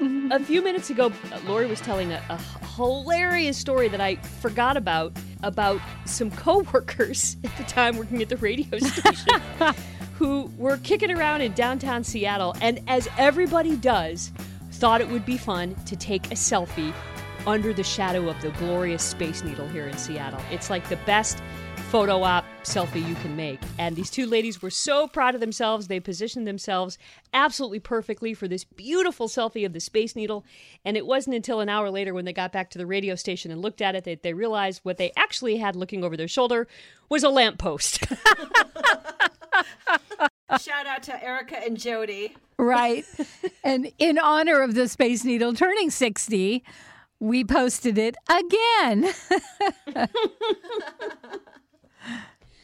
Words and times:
a 0.00 0.40
few 0.40 0.62
minutes 0.62 0.90
ago, 0.90 1.12
Laurie 1.46 1.66
was 1.66 1.80
telling 1.80 2.12
a, 2.12 2.22
a 2.28 2.38
hilarious 2.76 3.56
story 3.56 3.88
that 3.88 4.00
I 4.00 4.16
forgot 4.16 4.76
about 4.76 5.12
about 5.42 5.80
some 6.04 6.30
coworkers 6.30 7.36
at 7.44 7.56
the 7.56 7.64
time 7.64 7.96
working 7.96 8.22
at 8.22 8.28
the 8.28 8.36
radio 8.36 8.78
station 8.78 9.40
who 10.14 10.50
were 10.56 10.78
kicking 10.78 11.10
around 11.10 11.42
in 11.42 11.52
downtown 11.52 12.02
Seattle, 12.02 12.54
and 12.60 12.80
as 12.88 13.08
everybody 13.18 13.76
does, 13.76 14.32
thought 14.72 15.00
it 15.00 15.08
would 15.08 15.26
be 15.26 15.36
fun 15.36 15.74
to 15.86 15.96
take 15.96 16.26
a 16.26 16.34
selfie 16.34 16.92
under 17.46 17.72
the 17.72 17.84
shadow 17.84 18.28
of 18.28 18.40
the 18.42 18.50
glorious 18.52 19.02
Space 19.02 19.44
Needle 19.44 19.68
here 19.68 19.86
in 19.86 19.96
Seattle. 19.96 20.40
It's 20.50 20.70
like 20.70 20.88
the 20.88 20.96
best 20.98 21.42
photo 21.86 22.22
op 22.24 22.44
selfie 22.64 23.06
you 23.06 23.14
can 23.16 23.36
make. 23.36 23.60
And 23.78 23.94
these 23.94 24.10
two 24.10 24.26
ladies 24.26 24.60
were 24.60 24.70
so 24.70 25.06
proud 25.06 25.36
of 25.36 25.40
themselves. 25.40 25.86
They 25.86 26.00
positioned 26.00 26.44
themselves 26.46 26.98
absolutely 27.32 27.78
perfectly 27.78 28.34
for 28.34 28.48
this 28.48 28.64
beautiful 28.64 29.28
selfie 29.28 29.64
of 29.64 29.72
the 29.72 29.78
Space 29.78 30.16
Needle. 30.16 30.44
And 30.84 30.96
it 30.96 31.06
wasn't 31.06 31.36
until 31.36 31.60
an 31.60 31.68
hour 31.68 31.88
later 31.88 32.12
when 32.12 32.24
they 32.24 32.32
got 32.32 32.50
back 32.52 32.70
to 32.70 32.78
the 32.78 32.86
radio 32.86 33.14
station 33.14 33.52
and 33.52 33.62
looked 33.62 33.80
at 33.80 33.94
it 33.94 34.02
that 34.02 34.24
they 34.24 34.34
realized 34.34 34.80
what 34.82 34.96
they 34.96 35.12
actually 35.16 35.58
had 35.58 35.76
looking 35.76 36.02
over 36.02 36.16
their 36.16 36.26
shoulder 36.26 36.66
was 37.08 37.22
a 37.22 37.28
lamppost. 37.28 38.04
Shout 40.60 40.86
out 40.86 41.04
to 41.04 41.24
Erica 41.24 41.62
and 41.64 41.78
Jody. 41.78 42.34
Right. 42.58 43.04
and 43.62 43.92
in 43.98 44.18
honor 44.18 44.60
of 44.60 44.74
the 44.74 44.88
Space 44.88 45.24
Needle 45.24 45.54
turning 45.54 45.90
60, 45.90 46.64
we 47.20 47.44
posted 47.44 47.96
it 47.96 48.16
again. 48.28 49.12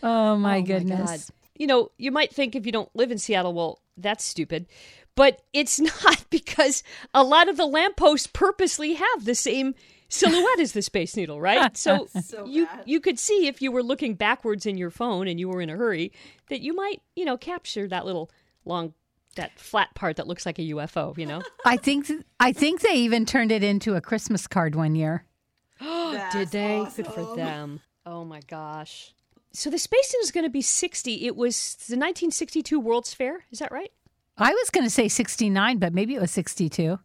oh 0.03 0.37
my 0.37 0.59
Oh, 0.59 0.63
goodness. 0.63 1.11
God. 1.29 1.35
You 1.59 1.67
know, 1.67 1.91
you 1.99 2.11
might 2.11 2.33
think 2.35 2.55
if 2.57 2.67
you 2.67 2.73
don't 2.73 2.89
live 2.95 3.11
in 3.13 3.19
Seattle, 3.19 3.53
well, 3.55 3.81
that's 3.97 4.25
stupid. 4.25 4.67
But 5.15 5.43
it's 5.53 5.79
not 6.05 6.25
because 6.31 6.83
a 7.15 7.23
lot 7.23 7.49
of 7.49 7.57
the 7.57 7.67
lampposts 7.67 8.27
purposely 8.27 8.95
have 8.95 9.25
the 9.25 9.35
same 9.35 9.75
silhouette 10.09 10.61
as 10.61 10.73
the 10.73 10.83
Space 10.83 11.17
Needle, 11.17 11.41
right? 11.41 11.77
So, 11.77 12.09
So 12.23 12.45
you 12.47 12.67
bad. 12.67 12.83
you 12.87 13.01
could 13.01 13.19
see 13.19 13.47
if 13.47 13.61
you 13.63 13.71
were 13.73 13.83
looking 13.83 14.15
backwards 14.15 14.67
in 14.67 14.77
your 14.77 14.91
phone 14.91 15.29
and 15.29 15.39
you 15.39 15.49
were 15.49 15.61
in 15.61 15.71
a 15.71 15.77
hurry 15.77 16.13
that 16.49 16.61
you 16.61 16.75
might, 16.75 17.01
you 17.17 17.25
know, 17.25 17.37
capture 17.37 17.87
that 17.89 18.05
little 18.07 18.31
long 18.65 18.95
that 19.37 19.59
flat 19.59 19.95
part 19.95 20.17
that 20.17 20.27
looks 20.27 20.45
like 20.45 20.59
a 20.59 20.63
UFO, 20.63 21.17
you 21.17 21.25
know? 21.25 21.41
I 21.65 21.77
think 21.79 22.11
I 22.41 22.53
think 22.53 22.81
they 22.81 22.95
even 22.97 23.25
turned 23.25 23.51
it 23.53 23.63
into 23.63 23.95
a 23.95 24.01
Christmas 24.01 24.47
card 24.47 24.75
one 24.75 24.95
year. 24.95 25.25
That's 25.81 26.35
Did 26.35 26.49
they? 26.49 26.87
Good 26.97 27.07
for 27.07 27.35
them. 27.37 27.81
Oh 28.05 28.25
my 28.25 28.41
gosh. 28.47 29.15
So 29.55 29.69
the 29.71 29.79
Space 29.79 30.13
Needle 30.15 30.25
is 30.25 30.31
going 30.33 30.45
to 30.45 30.51
be 30.51 30.63
60. 30.63 31.27
It 31.27 31.37
was 31.37 31.75
the 31.75 31.97
1962 31.97 32.81
World's 32.81 33.13
Fair, 33.13 33.45
is 33.51 33.59
that 33.59 33.71
right? 33.71 33.93
I 34.39 34.51
was 34.53 34.71
going 34.71 34.85
to 34.85 34.91
say 34.91 35.09
69, 35.09 35.79
but 35.79 35.93
maybe 35.93 36.15
it 36.15 36.21
was 36.21 36.31
62. 36.31 36.99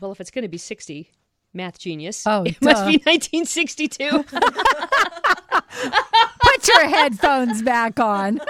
Well, 0.00 0.12
if 0.12 0.20
it's 0.20 0.30
going 0.30 0.42
to 0.42 0.48
be 0.48 0.56
60, 0.58 1.10
math 1.52 1.78
genius. 1.78 2.24
Oh, 2.26 2.42
it 2.44 2.60
must 2.62 2.86
be 2.86 2.98
1962. 3.04 4.08
Put 6.42 6.68
your 6.68 6.88
headphones 6.88 7.62
back 7.62 8.00
on. 8.00 8.40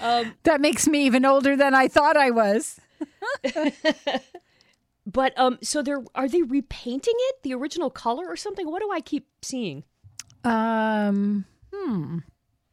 um, 0.00 0.32
That 0.44 0.60
makes 0.60 0.88
me 0.88 1.04
even 1.04 1.26
older 1.26 1.56
than 1.56 1.74
I 1.74 1.88
thought 1.88 2.16
I 2.16 2.30
was. 2.30 2.80
But 5.06 5.32
um, 5.38 5.58
so 5.62 5.82
they're 5.82 6.02
are 6.14 6.28
they 6.28 6.42
repainting 6.42 7.14
it 7.16 7.36
the 7.42 7.54
original 7.54 7.90
color 7.90 8.26
or 8.28 8.36
something? 8.36 8.70
What 8.70 8.82
do 8.82 8.90
I 8.90 9.00
keep 9.00 9.26
seeing? 9.40 9.84
Um, 10.44 11.44
hmm. 11.72 12.18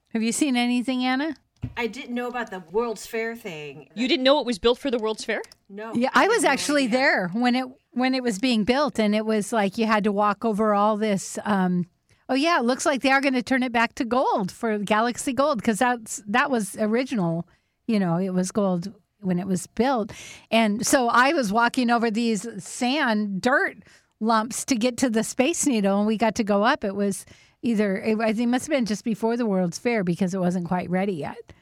Have 0.09 0.23
you 0.23 0.31
seen 0.31 0.57
anything, 0.57 1.03
Anna? 1.03 1.35
I 1.77 1.87
didn't 1.87 2.13
know 2.13 2.27
about 2.27 2.51
the 2.51 2.63
World's 2.71 3.05
Fair 3.05 3.35
thing. 3.35 3.89
You 3.95 4.07
didn't 4.07 4.23
know 4.23 4.39
it 4.39 4.45
was 4.45 4.59
built 4.59 4.79
for 4.79 4.91
the 4.91 4.99
World's 4.99 5.23
Fair? 5.23 5.41
No. 5.69 5.93
Yeah, 5.93 6.09
I 6.13 6.27
was 6.27 6.43
actually 6.43 6.87
there 6.87 7.29
when 7.29 7.55
it 7.55 7.65
when 7.91 8.15
it 8.15 8.23
was 8.23 8.39
being 8.39 8.63
built, 8.63 8.99
and 8.99 9.15
it 9.15 9.25
was 9.25 9.53
like 9.53 9.77
you 9.77 9.85
had 9.85 10.03
to 10.03 10.11
walk 10.11 10.43
over 10.43 10.73
all 10.73 10.97
this. 10.97 11.39
Um, 11.45 11.87
oh 12.29 12.35
yeah, 12.35 12.59
it 12.59 12.65
looks 12.65 12.85
like 12.85 13.01
they 13.01 13.11
are 13.11 13.21
going 13.21 13.33
to 13.33 13.43
turn 13.43 13.63
it 13.63 13.71
back 13.71 13.95
to 13.95 14.05
gold 14.05 14.51
for 14.51 14.77
Galaxy 14.79 15.33
Gold 15.33 15.57
because 15.57 15.79
that's 15.79 16.21
that 16.27 16.51
was 16.51 16.75
original. 16.77 17.47
You 17.87 17.99
know, 17.99 18.17
it 18.17 18.31
was 18.31 18.51
gold 18.51 18.93
when 19.23 19.39
it 19.39 19.47
was 19.47 19.67
built, 19.67 20.11
and 20.51 20.85
so 20.85 21.07
I 21.09 21.33
was 21.33 21.51
walking 21.51 21.89
over 21.89 22.09
these 22.11 22.47
sand 22.63 23.41
dirt 23.41 23.77
lumps 24.19 24.63
to 24.65 24.75
get 24.75 24.97
to 24.97 25.09
the 25.09 25.23
Space 25.23 25.65
Needle, 25.65 25.97
and 25.99 26.07
we 26.07 26.17
got 26.17 26.35
to 26.35 26.43
go 26.43 26.63
up. 26.63 26.83
It 26.83 26.95
was 26.95 27.25
either 27.61 27.97
it, 27.97 28.17
it 28.39 28.47
must 28.47 28.65
have 28.67 28.71
been 28.71 28.85
just 28.85 29.03
before 29.03 29.37
the 29.37 29.45
World's 29.45 29.79
Fair 29.79 30.03
because 30.03 30.33
it 30.33 30.39
wasn't 30.39 30.67
quite 30.67 30.89
ready 30.89 31.13
yet. 31.13 31.53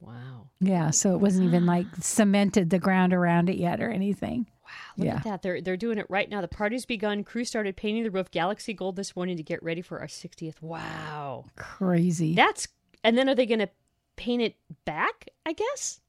Wow. 0.00 0.48
Yeah, 0.60 0.90
so 0.90 1.12
it 1.14 1.18
wasn't 1.18 1.46
even 1.48 1.66
like 1.66 1.86
cemented 2.00 2.70
the 2.70 2.78
ground 2.78 3.12
around 3.12 3.50
it 3.50 3.56
yet 3.56 3.80
or 3.82 3.90
anything. 3.90 4.46
Wow. 4.64 4.70
Look 4.96 5.06
Yeah. 5.06 5.16
at 5.16 5.24
that. 5.24 5.42
They're 5.42 5.60
they're 5.60 5.76
doing 5.76 5.98
it 5.98 6.06
right 6.08 6.28
now. 6.30 6.40
The 6.40 6.48
party's 6.48 6.86
begun. 6.86 7.22
Crew 7.24 7.44
started 7.44 7.76
painting 7.76 8.02
the 8.04 8.10
roof 8.10 8.30
Galaxy 8.30 8.72
Gold 8.74 8.96
this 8.96 9.14
morning 9.14 9.36
to 9.36 9.42
get 9.42 9.62
ready 9.62 9.82
for 9.82 10.00
our 10.00 10.06
60th. 10.06 10.60
Wow. 10.62 11.44
Crazy. 11.56 12.34
That's 12.34 12.68
and 13.04 13.16
then 13.18 13.28
are 13.28 13.34
they 13.34 13.46
going 13.46 13.58
to 13.60 13.68
paint 14.16 14.42
it 14.42 14.56
back, 14.86 15.28
I 15.44 15.52
guess? 15.52 16.00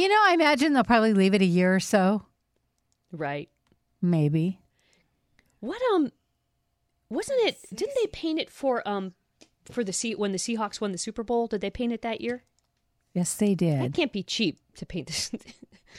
You 0.00 0.08
know, 0.08 0.18
I 0.26 0.32
imagine 0.34 0.72
they'll 0.72 0.84
probably 0.84 1.12
leave 1.12 1.34
it 1.34 1.42
a 1.42 1.46
year 1.46 1.74
or 1.74 1.80
so, 1.80 2.22
Right. 3.12 3.48
maybe. 4.00 4.60
What 5.60 5.80
um 5.94 6.10
wasn't 7.10 7.40
it 7.40 7.58
didn't 7.74 7.96
they 8.00 8.06
paint 8.06 8.40
it 8.40 8.48
for 8.50 8.86
um 8.88 9.12
for 9.70 9.84
the 9.84 9.92
sea 9.92 10.14
when 10.14 10.32
the 10.32 10.38
Seahawks 10.38 10.80
won 10.80 10.92
the 10.92 10.98
Super 10.98 11.22
Bowl? 11.22 11.46
Did 11.46 11.60
they 11.60 11.70
paint 11.70 11.92
it 11.92 12.02
that 12.02 12.20
year? 12.20 12.44
Yes, 13.12 13.34
they 13.34 13.54
did. 13.54 13.92
can't 13.92 14.12
be 14.12 14.22
cheap 14.22 14.58
to 14.76 14.86
paint 14.86 15.08
this. 15.08 15.30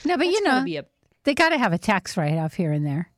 No, 0.06 0.16
but 0.16 0.26
you 0.26 0.42
know, 0.42 0.64
be 0.64 0.78
a 0.78 0.86
they 1.24 1.34
got 1.34 1.50
to 1.50 1.58
have 1.58 1.72
a 1.74 1.78
tax 1.78 2.16
write 2.16 2.38
off 2.38 2.54
here 2.54 2.72
and 2.72 2.84
there. 2.86 3.10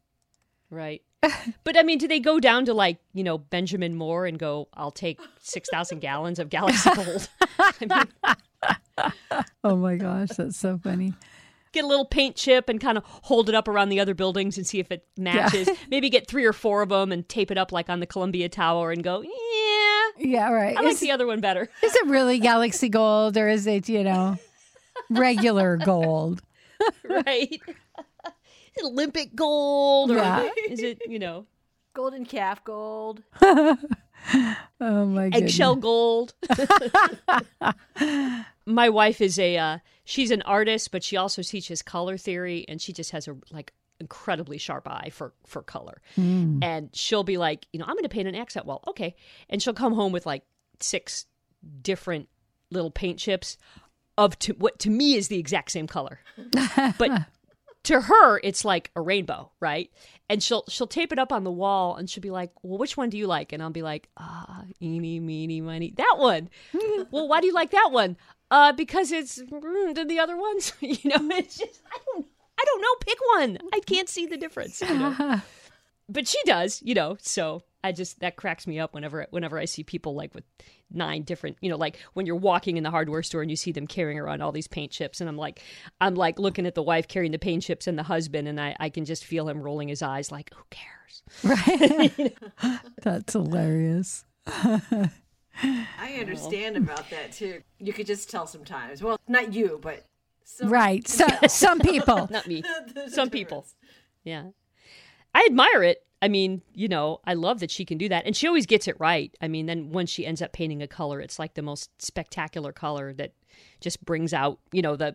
right. 0.71 1.03
But 1.65 1.79
I 1.79 1.83
mean, 1.83 1.99
do 1.99 2.07
they 2.09 2.21
go 2.21 2.41
down 2.41 2.65
to 2.67 2.75
like 2.75 2.99
you 3.15 3.23
know 3.25 3.39
Benjamin 3.39 3.95
Moore 3.95 4.27
and 4.27 4.39
go, 4.39 4.69
"I'll 4.75 4.91
take 4.91 5.19
six 5.41 5.69
thousand 5.71 6.01
gallons 6.01 6.39
of 6.41 6.51
Galaxy 6.51 6.91
Gold"? 6.95 7.29
I 7.59 7.73
mean, 7.81 8.37
Oh 9.65 9.77
my 9.77 9.97
gosh, 9.97 10.29
that's 10.37 10.57
so 10.57 10.79
funny. 10.79 11.15
get 11.73 11.85
a 11.85 11.87
little 11.87 12.05
paint 12.05 12.37
chip 12.37 12.69
and 12.69 12.81
kind 12.81 12.97
of 12.99 13.05
hold 13.07 13.49
it 13.49 13.55
up 13.55 13.67
around 13.67 13.89
the 13.89 13.99
other 13.99 14.15
buildings 14.15 14.57
and 14.57 14.67
see 14.67 14.79
if 14.79 14.93
it 14.93 15.07
matches. 15.17 15.69
Maybe 15.91 16.09
get 16.11 16.29
three 16.29 16.45
or 16.45 16.53
four 16.53 16.83
of 16.83 16.91
them 16.91 17.11
and 17.11 17.29
tape 17.29 17.51
it 17.51 17.59
up 17.59 17.73
like 17.73 17.89
on 17.91 18.01
the 18.01 18.07
Columbia 18.07 18.49
Tower 18.49 18.93
and 18.93 19.03
go, 19.03 19.23
"Yeah, 19.23 20.25
Yeah, 20.27 20.51
right. 20.51 20.77
I 20.77 20.83
like 20.83 20.99
the 20.99 21.11
other 21.11 21.27
one 21.27 21.41
better." 21.41 21.63
is 21.83 21.95
it 21.95 22.07
really 22.07 22.39
Galaxy 22.39 22.89
Gold 22.89 23.37
or 23.37 23.49
is 23.49 23.67
it, 23.67 23.89
you 23.89 24.05
know, 24.05 24.39
regular 25.11 25.77
gold? 25.79 26.43
right? 27.05 27.61
Is 27.67 28.77
it 28.77 28.85
Olympic 28.85 29.35
gold 29.35 30.11
or 30.11 30.17
Yeah. 30.17 30.49
is 30.69 30.81
it, 30.83 31.01
you 31.09 31.19
know, 31.19 31.47
Golden 31.95 32.25
calf 32.27 32.63
gold. 32.65 33.23
Oh 33.41 33.77
my 34.81 35.29
goodness. 35.31 35.53
eggshell 35.53 35.77
gold? 35.77 36.35
My 38.67 38.89
wife 38.89 39.21
is 39.21 39.39
a 39.39 39.57
uh, 39.57 39.79
she's 40.05 40.31
an 40.31 40.43
artist, 40.43 40.91
but 40.91 41.03
she 41.05 41.17
also 41.17 41.43
teaches 41.43 41.83
color 41.83 42.17
theory 42.17 42.65
and 42.69 42.81
she 42.81 42.93
just 42.93 43.11
has 43.11 43.29
a 43.29 43.37
like 43.51 43.73
incredibly 44.01 44.59
sharp 44.59 44.89
eye 44.89 45.11
for 45.13 45.33
for 45.47 45.63
color. 45.63 46.01
And 46.63 46.91
she'll 46.95 47.25
be 47.25 47.37
like, 47.37 47.67
you 47.73 47.79
know, 47.79 47.85
I'm 47.87 47.95
going 47.95 48.05
to 48.05 48.09
paint 48.09 48.29
an 48.29 48.35
accent 48.35 48.67
wall. 48.67 48.83
Okay. 48.89 49.15
And 49.49 49.63
she'll 49.63 49.75
come 49.75 49.95
home 49.95 50.13
with 50.13 50.27
like 50.27 50.45
six 50.81 51.27
different 51.83 52.29
little 52.71 52.91
paint 52.91 53.19
chips 53.19 53.57
of 54.17 54.39
to, 54.41 54.53
what 54.55 54.79
to 54.81 54.91
me 54.91 55.15
is 55.15 55.29
the 55.29 55.39
exact 55.39 55.71
same 55.71 55.87
color. 55.87 56.21
but 56.99 57.27
to 57.85 58.01
her 58.01 58.41
it's 58.43 58.65
like 58.65 58.91
a 58.97 59.01
rainbow 59.01 59.51
right 59.61 59.91
and 60.29 60.43
she'll 60.43 60.65
she'll 60.69 60.87
tape 60.87 61.13
it 61.13 61.19
up 61.19 61.33
on 61.33 61.45
the 61.45 61.51
wall 61.51 61.97
and 61.97 62.09
she'll 62.11 62.23
be 62.23 62.31
like 62.31 62.51
well 62.63 62.79
which 62.79 62.97
one 62.97 63.11
do 63.11 63.17
you 63.17 63.27
like 63.27 63.53
and 63.53 63.63
i'll 63.63 63.71
be 63.71 63.83
like 63.83 64.09
ah 64.17 64.65
eeny 64.83 65.21
meeny 65.21 65.61
miny 65.61 65.93
that 65.97 66.17
one 66.17 66.49
well 67.11 67.29
why 67.29 67.41
do 67.41 67.47
you 67.47 67.53
like 67.53 67.71
that 67.71 67.91
one 67.93 68.17
uh 68.55 68.73
because 68.73 69.11
it's 69.13 69.43
ruined 69.51 69.97
than 69.97 70.07
the 70.07 70.19
other 70.19 70.37
ones 70.37 70.73
you 70.81 70.97
know 71.05 71.37
it's 71.37 71.59
just 71.59 71.83
i 71.93 71.99
don't 72.07 72.27
i 72.59 72.65
don't 72.65 72.81
know 72.81 72.95
pick 73.01 73.19
one 73.37 73.59
i 73.73 73.81
can't 73.81 74.09
see 74.09 74.27
the 74.27 74.37
difference 74.37 74.81
you 74.81 74.99
know? 74.99 75.41
but 76.09 76.29
she 76.29 76.39
does 76.45 76.81
you 76.85 76.95
know 76.95 77.17
so 77.21 77.63
i 77.83 77.91
just 77.91 78.21
that 78.21 78.37
cracks 78.37 78.67
me 78.67 78.79
up 78.79 78.95
whenever 78.95 79.27
whenever 79.31 79.59
i 79.59 79.65
see 79.65 79.83
people 79.83 80.15
like 80.15 80.35
with 80.35 80.45
nine 80.91 81.23
different 81.23 81.57
you 81.61 81.69
know 81.69 81.77
like 81.77 81.99
when 82.13 82.27
you're 82.27 82.37
walking 82.37 82.77
in 82.77 82.85
the 82.85 82.91
hardware 82.91 83.23
store 83.23 83.43
and 83.43 83.51
you 83.51 83.57
see 83.57 83.73
them 83.73 83.87
carrying 83.87 84.19
around 84.19 84.41
all 84.41 84.53
these 84.53 84.69
paint 84.69 84.93
chips 84.93 85.21
and 85.21 85.29
i'm 85.29 85.37
like 85.37 85.61
i'm 86.01 86.15
like 86.15 86.39
looking 86.39 86.67
at 86.67 86.75
the 86.77 86.83
wife 86.83 87.09
carrying 87.09 87.33
the 87.33 87.39
paint 87.39 87.63
chips 87.63 87.87
and 87.89 87.99
the 87.99 88.05
husband 88.05 88.47
and 88.47 88.61
i, 88.61 88.77
I 88.79 88.91
can 88.91 89.05
just 89.05 89.25
feel 89.25 89.49
him 89.49 89.61
rolling 89.61 89.89
his 89.89 90.03
eyes 90.03 90.31
like 90.31 90.53
who 90.55 90.63
cares 90.71 91.05
Right. 91.43 92.37
That's 93.03 93.33
hilarious. 93.33 94.25
I 95.63 96.17
understand 96.21 96.77
about 96.77 97.09
that 97.11 97.33
too. 97.33 97.63
You 97.79 97.93
could 97.93 98.07
just 98.07 98.31
tell 98.31 98.47
sometimes. 98.47 99.03
Well, 99.03 99.19
not 99.29 99.53
you, 99.53 99.79
but 99.83 100.05
some, 100.45 100.69
Right. 100.69 101.07
So, 101.09 101.27
some 101.47 101.81
people. 101.81 102.29
not 102.31 102.47
me 102.47 102.63
There's 102.95 103.13
a 103.13 103.15
some 103.15 103.31
people 103.31 103.67
yeah 104.25 104.45
i 105.35 105.45
admire 105.45 105.83
it 105.83 106.03
i 106.23 106.29
mean 106.29 106.63
you 106.73 106.89
know 106.89 107.21
i 107.27 107.35
love 107.35 107.61
that 107.61 107.71
she 107.71 107.85
can 107.85 107.99
do 107.99 108.09
that 108.09 108.25
and 108.25 108.35
she 108.35 108.47
always 108.47 108.65
gets 108.65 108.89
it 108.89 108.99
right 108.99 109.37
i 109.43 109.49
mean 109.49 109.67
then 109.67 109.91
when 109.91 110.07
she 110.07 110.25
ends 110.25 110.41
up 110.41 110.51
painting 110.51 110.81
a 110.81 110.89
color 110.89 111.21
it's 111.21 111.39
like 111.39 111.53
the 111.53 111.61
most 111.61 111.91
spectacular 112.01 112.73
color 112.73 113.13
that 113.13 113.35
just 113.81 114.03
brings 114.05 114.33
out 114.33 114.59
you 114.73 114.81
know 114.81 114.97
the 114.97 115.15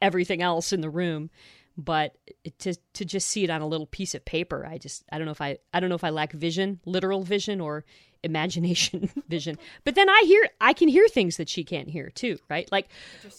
everything 0.00 0.42
else 0.42 0.72
in 0.72 0.80
the 0.80 0.90
room. 0.90 1.30
But 1.76 2.16
to 2.58 2.74
to 2.94 3.04
just 3.04 3.28
see 3.28 3.44
it 3.44 3.50
on 3.50 3.60
a 3.60 3.66
little 3.66 3.86
piece 3.86 4.14
of 4.14 4.24
paper, 4.24 4.66
I 4.66 4.78
just 4.78 5.04
I 5.12 5.18
don't 5.18 5.26
know 5.26 5.32
if 5.32 5.40
I 5.40 5.58
I 5.72 5.78
don't 5.78 5.88
know 5.88 5.94
if 5.94 6.02
I 6.02 6.10
lack 6.10 6.32
vision, 6.32 6.80
literal 6.84 7.22
vision, 7.22 7.60
or 7.60 7.84
imagination 8.22 9.10
vision. 9.28 9.58
But 9.84 9.94
then 9.94 10.08
I 10.08 10.22
hear 10.26 10.48
I 10.60 10.72
can 10.72 10.88
hear 10.88 11.08
things 11.08 11.36
that 11.36 11.48
she 11.48 11.64
can't 11.64 11.88
hear 11.88 12.10
too, 12.10 12.38
right? 12.48 12.70
Like 12.70 12.88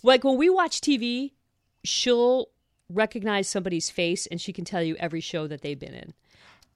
like 0.03 0.23
when 0.23 0.37
we 0.37 0.49
watch 0.49 0.81
TV, 0.81 1.31
she'll 1.83 2.47
recognize 2.89 3.47
somebody's 3.47 3.89
face 3.89 4.25
and 4.27 4.41
she 4.41 4.53
can 4.53 4.65
tell 4.65 4.81
you 4.81 4.95
every 4.97 5.21
show 5.21 5.47
that 5.47 5.61
they've 5.61 5.79
been 5.79 5.93
in. 5.93 6.13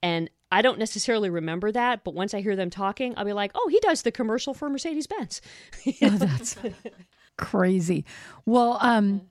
And 0.02 0.30
I 0.52 0.62
don't 0.62 0.78
necessarily 0.78 1.30
remember 1.30 1.72
that, 1.72 2.04
but 2.04 2.14
once 2.14 2.34
I 2.34 2.42
hear 2.42 2.56
them 2.56 2.70
talking, 2.70 3.14
I'll 3.18 3.26
be 3.26 3.34
like, 3.34 3.52
"Oh, 3.56 3.68
he 3.70 3.80
does 3.80 4.04
the 4.04 4.12
commercial 4.12 4.54
for 4.54 4.70
Mercedes 4.70 5.08
Benz." 5.08 5.42
oh, 6.02 6.10
that's 6.10 6.58
crazy. 7.38 8.06
Well, 8.46 8.78
um, 8.82 9.22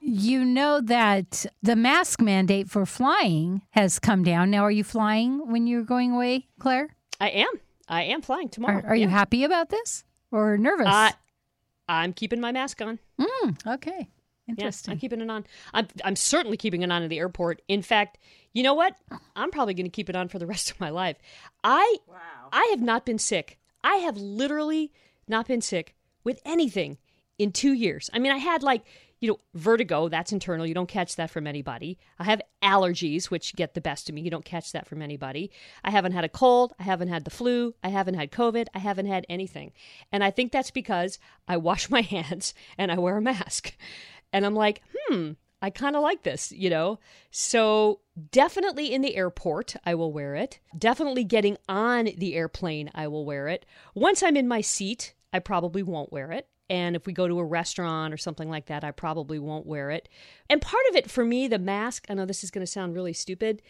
you 0.00 0.44
know 0.44 0.80
that 0.80 1.46
the 1.62 1.76
mask 1.76 2.20
mandate 2.20 2.70
for 2.70 2.86
flying 2.86 3.62
has 3.70 3.98
come 3.98 4.22
down. 4.22 4.50
Now, 4.50 4.62
are 4.62 4.70
you 4.70 4.84
flying 4.84 5.50
when 5.50 5.66
you're 5.66 5.82
going 5.82 6.12
away, 6.12 6.46
Claire? 6.58 6.90
I 7.20 7.30
am. 7.30 7.50
I 7.90 8.04
am 8.04 8.22
flying 8.22 8.48
tomorrow. 8.48 8.80
Are, 8.80 8.90
are 8.90 8.96
yeah. 8.96 9.06
you 9.06 9.08
happy 9.08 9.44
about 9.44 9.68
this 9.68 10.04
or 10.30 10.56
nervous? 10.56 10.86
Uh, 10.86 11.10
I'm 11.88 12.12
keeping 12.12 12.40
my 12.40 12.52
mask 12.52 12.80
on. 12.80 13.00
Mm, 13.20 13.74
okay. 13.74 14.08
Interesting. 14.48 14.90
Yeah, 14.90 14.94
I'm 14.94 15.00
keeping 15.00 15.20
it 15.20 15.30
on. 15.30 15.44
I'm 15.74 15.88
I'm 16.04 16.16
certainly 16.16 16.56
keeping 16.56 16.82
it 16.82 16.90
on 16.90 17.02
at 17.02 17.10
the 17.10 17.18
airport. 17.18 17.62
In 17.68 17.82
fact, 17.82 18.18
you 18.52 18.62
know 18.62 18.74
what? 18.74 18.94
I'm 19.36 19.50
probably 19.50 19.74
going 19.74 19.86
to 19.86 19.90
keep 19.90 20.08
it 20.08 20.16
on 20.16 20.28
for 20.28 20.38
the 20.38 20.46
rest 20.54 20.70
of 20.70 20.80
my 20.80 20.90
life. 20.90 21.16
I 21.62 21.96
wow. 22.06 22.48
I 22.52 22.68
have 22.70 22.80
not 22.80 23.04
been 23.04 23.18
sick. 23.18 23.58
I 23.82 23.96
have 23.96 24.16
literally 24.16 24.92
not 25.28 25.46
been 25.46 25.60
sick 25.60 25.94
with 26.24 26.40
anything 26.44 26.98
in 27.38 27.52
2 27.52 27.72
years. 27.72 28.10
I 28.12 28.18
mean, 28.18 28.32
I 28.32 28.36
had 28.36 28.62
like 28.62 28.82
you 29.20 29.28
know, 29.28 29.38
vertigo, 29.54 30.08
that's 30.08 30.32
internal. 30.32 30.66
You 30.66 30.74
don't 30.74 30.88
catch 30.88 31.16
that 31.16 31.30
from 31.30 31.46
anybody. 31.46 31.98
I 32.18 32.24
have 32.24 32.40
allergies, 32.62 33.26
which 33.26 33.54
get 33.54 33.74
the 33.74 33.80
best 33.80 34.08
of 34.08 34.14
me. 34.14 34.22
You 34.22 34.30
don't 34.30 34.44
catch 34.44 34.72
that 34.72 34.86
from 34.86 35.02
anybody. 35.02 35.50
I 35.84 35.90
haven't 35.90 36.12
had 36.12 36.24
a 36.24 36.28
cold. 36.28 36.72
I 36.78 36.84
haven't 36.84 37.08
had 37.08 37.24
the 37.24 37.30
flu. 37.30 37.74
I 37.84 37.88
haven't 37.88 38.14
had 38.14 38.32
COVID. 38.32 38.66
I 38.74 38.78
haven't 38.78 39.06
had 39.06 39.26
anything. 39.28 39.72
And 40.10 40.24
I 40.24 40.30
think 40.30 40.52
that's 40.52 40.70
because 40.70 41.18
I 41.46 41.58
wash 41.58 41.90
my 41.90 42.00
hands 42.00 42.54
and 42.78 42.90
I 42.90 42.98
wear 42.98 43.18
a 43.18 43.22
mask. 43.22 43.76
And 44.32 44.46
I'm 44.46 44.54
like, 44.54 44.82
hmm, 44.94 45.32
I 45.60 45.68
kind 45.68 45.96
of 45.96 46.02
like 46.02 46.22
this, 46.22 46.52
you 46.52 46.70
know? 46.70 46.98
So, 47.30 48.00
definitely 48.30 48.92
in 48.94 49.02
the 49.02 49.16
airport, 49.16 49.76
I 49.84 49.94
will 49.94 50.12
wear 50.12 50.34
it. 50.34 50.60
Definitely 50.76 51.24
getting 51.24 51.58
on 51.68 52.08
the 52.16 52.34
airplane, 52.34 52.90
I 52.94 53.08
will 53.08 53.26
wear 53.26 53.48
it. 53.48 53.66
Once 53.94 54.22
I'm 54.22 54.36
in 54.36 54.48
my 54.48 54.62
seat, 54.62 55.14
I 55.32 55.40
probably 55.40 55.82
won't 55.82 56.12
wear 56.12 56.32
it. 56.32 56.48
And 56.70 56.94
if 56.94 57.04
we 57.04 57.12
go 57.12 57.26
to 57.26 57.40
a 57.40 57.44
restaurant 57.44 58.14
or 58.14 58.16
something 58.16 58.48
like 58.48 58.66
that, 58.66 58.84
I 58.84 58.92
probably 58.92 59.40
won't 59.40 59.66
wear 59.66 59.90
it. 59.90 60.08
And 60.48 60.62
part 60.62 60.84
of 60.88 60.96
it 60.96 61.10
for 61.10 61.24
me, 61.24 61.48
the 61.48 61.58
mask, 61.58 62.06
I 62.08 62.14
know 62.14 62.24
this 62.24 62.44
is 62.44 62.52
going 62.52 62.64
to 62.64 62.70
sound 62.70 62.94
really 62.94 63.12
stupid, 63.12 63.60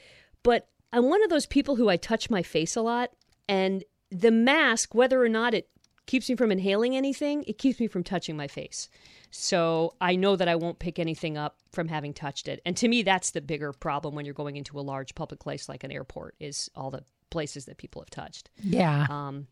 but 0.42 0.68
I'm 0.92 1.08
one 1.08 1.24
of 1.24 1.30
those 1.30 1.46
people 1.46 1.76
who 1.76 1.88
I 1.88 1.96
touch 1.96 2.28
my 2.28 2.42
face 2.42 2.76
a 2.76 2.82
lot. 2.82 3.10
And 3.48 3.84
the 4.10 4.30
mask, 4.30 4.94
whether 4.94 5.22
or 5.22 5.30
not 5.30 5.54
it 5.54 5.68
keeps 6.06 6.28
me 6.28 6.36
from 6.36 6.52
inhaling 6.52 6.94
anything, 6.94 7.42
it 7.46 7.56
keeps 7.56 7.80
me 7.80 7.86
from 7.86 8.04
touching 8.04 8.36
my 8.36 8.48
face. 8.48 8.90
So 9.30 9.94
I 10.00 10.16
know 10.16 10.36
that 10.36 10.48
I 10.48 10.56
won't 10.56 10.78
pick 10.78 10.98
anything 10.98 11.38
up 11.38 11.56
from 11.72 11.88
having 11.88 12.12
touched 12.12 12.48
it. 12.48 12.60
And 12.66 12.76
to 12.76 12.88
me, 12.88 13.02
that's 13.02 13.30
the 13.30 13.40
bigger 13.40 13.72
problem 13.72 14.14
when 14.14 14.26
you're 14.26 14.34
going 14.34 14.56
into 14.56 14.78
a 14.78 14.82
large 14.82 15.14
public 15.14 15.40
place 15.40 15.68
like 15.68 15.84
an 15.84 15.92
airport 15.92 16.34
is 16.38 16.68
all 16.74 16.90
the 16.90 17.04
places 17.30 17.64
that 17.66 17.78
people 17.78 18.02
have 18.02 18.10
touched. 18.10 18.50
Yeah. 18.62 19.06
Um, 19.08 19.46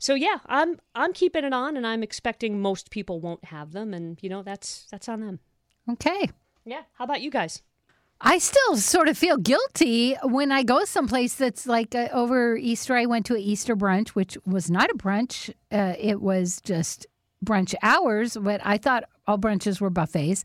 so 0.00 0.14
yeah, 0.14 0.38
I'm 0.46 0.80
I'm 0.94 1.12
keeping 1.12 1.44
it 1.44 1.52
on, 1.52 1.76
and 1.76 1.86
I'm 1.86 2.02
expecting 2.02 2.60
most 2.60 2.90
people 2.90 3.20
won't 3.20 3.44
have 3.44 3.72
them, 3.72 3.92
and 3.92 4.18
you 4.22 4.30
know 4.30 4.42
that's 4.42 4.86
that's 4.90 5.08
on 5.08 5.20
them. 5.20 5.40
Okay. 5.92 6.30
Yeah. 6.64 6.82
How 6.94 7.04
about 7.04 7.20
you 7.20 7.30
guys? 7.30 7.62
I 8.22 8.38
still 8.38 8.76
sort 8.76 9.08
of 9.08 9.16
feel 9.16 9.36
guilty 9.36 10.14
when 10.22 10.52
I 10.52 10.62
go 10.62 10.84
someplace 10.84 11.34
that's 11.34 11.66
like 11.66 11.94
uh, 11.94 12.08
over 12.12 12.56
Easter. 12.56 12.96
I 12.96 13.06
went 13.06 13.26
to 13.26 13.34
an 13.34 13.40
Easter 13.40 13.76
brunch, 13.76 14.10
which 14.10 14.36
was 14.46 14.70
not 14.70 14.90
a 14.90 14.94
brunch. 14.94 15.50
Uh, 15.70 15.94
it 15.98 16.20
was 16.20 16.60
just 16.62 17.06
brunch 17.44 17.74
hours, 17.82 18.36
but 18.40 18.60
I 18.64 18.78
thought 18.78 19.04
all 19.26 19.38
brunches 19.38 19.80
were 19.80 19.90
buffets. 19.90 20.44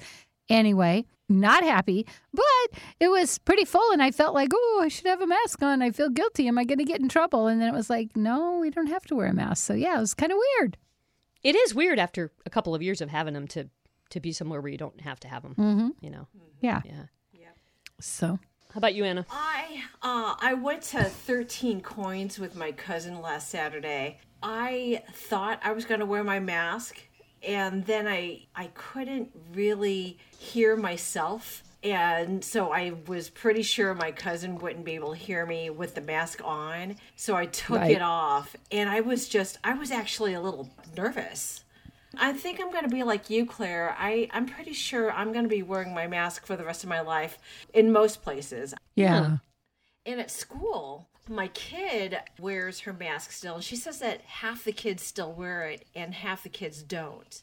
Anyway, 0.50 1.06
not 1.28 1.64
happy, 1.64 2.06
but 2.34 2.80
it 3.00 3.10
was 3.10 3.38
pretty 3.40 3.66
full 3.66 3.92
and 3.92 4.02
I 4.02 4.12
felt 4.12 4.34
like, 4.34 4.52
oh, 4.54 4.82
I 4.84 4.88
should 4.88 5.08
have 5.08 5.22
a 5.22 5.28
mask 5.28 5.62
on. 5.62 5.82
I 5.82 5.92
feel 5.92 6.10
guilty. 6.10 6.48
Am 6.48 6.58
I 6.58 6.64
going 6.64 6.80
to 6.80 6.86
get 6.86 7.00
in 7.00 7.10
trouble? 7.10 7.48
And 7.48 7.62
then 7.62 7.68
it 7.68 7.76
was 7.76 7.90
like, 7.90 8.16
no, 8.16 8.60
we 8.60 8.70
don't 8.70 8.88
have 8.88 9.06
to 9.08 9.16
wear 9.16 9.28
a 9.28 9.34
mask. 9.34 9.66
So 9.66 9.74
yeah, 9.74 9.98
it 9.98 10.02
was 10.02 10.14
kind 10.14 10.32
of 10.32 10.38
weird. 10.60 10.78
It 11.44 11.56
is 11.56 11.76
weird 11.76 12.00
after 12.00 12.32
a 12.46 12.50
couple 12.50 12.74
of 12.74 12.82
years 12.82 13.02
of 13.02 13.10
having 13.10 13.34
them 13.34 13.48
to 13.50 13.70
to 14.12 14.20
be 14.20 14.32
somewhere 14.32 14.62
where 14.62 14.72
you 14.72 14.78
don't 14.78 15.02
have 15.02 15.20
to 15.22 15.28
have 15.28 15.44
them. 15.44 15.56
Mm-hmm. 15.56 15.88
You 16.00 16.10
know. 16.12 16.28
Yeah. 16.62 16.82
Yeah. 16.86 17.04
Yeah. 17.34 17.48
So. 18.00 18.40
How 18.72 18.80
about 18.80 18.94
you, 18.94 19.06
Anna? 19.06 19.26
I 19.32 19.84
uh, 20.02 20.36
I 20.40 20.54
went 20.54 20.82
to 20.84 21.04
13 21.04 21.80
coins 21.80 22.38
with 22.38 22.58
my 22.58 22.74
cousin 22.74 23.22
last 23.22 23.50
Saturday. 23.50 24.20
I 24.44 25.02
thought 25.14 25.62
I 25.64 25.72
was 25.72 25.86
going 25.86 26.02
to 26.02 26.06
wear 26.06 26.24
my 26.24 26.40
mask 26.40 27.00
and 27.46 27.86
then 27.86 28.08
I 28.08 28.48
I 28.56 28.68
couldn't 28.74 29.30
really 29.54 30.18
hear 30.38 30.76
myself 30.76 31.64
and 31.86 32.44
so 32.44 32.72
I 32.72 32.94
was 33.06 33.30
pretty 33.30 33.62
sure 33.62 33.94
my 33.94 34.12
cousin 34.12 34.58
wouldn't 34.58 34.86
be 34.86 34.94
able 34.94 35.12
to 35.12 35.18
hear 35.18 35.46
me 35.46 35.70
with 35.70 35.94
the 35.94 36.02
mask 36.02 36.42
on. 36.44 36.96
So 37.16 37.36
I 37.36 37.46
took 37.46 37.78
right. 37.78 37.92
it 37.92 38.02
off 38.02 38.56
and 38.72 38.90
I 38.90 39.02
was 39.02 39.30
just 39.30 39.60
I 39.64 39.76
was 39.76 39.92
actually 39.92 40.34
a 40.34 40.42
little 40.42 40.68
nervous. 40.98 41.64
I 42.18 42.34
think 42.34 42.60
I'm 42.60 42.72
going 42.72 42.86
to 42.86 42.90
be 42.90 43.04
like 43.04 43.30
you, 43.30 43.46
Claire. 43.46 43.96
I, 44.00 44.30
I'm 44.32 44.46
pretty 44.46 44.74
sure 44.74 45.12
I'm 45.12 45.32
going 45.34 45.44
to 45.44 45.50
be 45.50 45.64
wearing 45.64 45.94
my 45.94 46.08
mask 46.08 46.46
for 46.46 46.56
the 46.56 46.64
rest 46.64 46.84
of 46.84 46.90
my 46.90 47.02
life 47.02 47.38
in 47.74 47.92
most 47.92 48.24
places. 48.24 48.74
Yeah. 48.96 49.38
And 50.06 50.20
at 50.20 50.32
school, 50.32 51.10
my 51.30 51.48
kid 51.50 52.18
wears 52.40 52.82
her 52.82 52.94
mask 52.94 53.32
still, 53.32 53.56
and 53.56 53.64
she 53.64 53.76
says 53.76 54.00
that 54.00 54.22
half 54.22 54.64
the 54.64 54.72
kids 54.72 55.04
still 55.04 55.32
wear 55.32 55.64
it 55.68 55.86
and 55.96 56.14
half 56.14 56.44
the 56.44 56.50
kids 56.50 56.84
don't. 56.84 57.42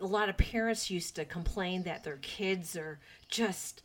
A 0.00 0.06
lot 0.06 0.28
of 0.28 0.36
parents 0.36 0.90
used 0.90 1.16
to 1.16 1.24
complain 1.24 1.82
that 1.84 2.04
their 2.04 2.18
kids 2.18 2.76
are 2.76 2.98
just 3.28 3.82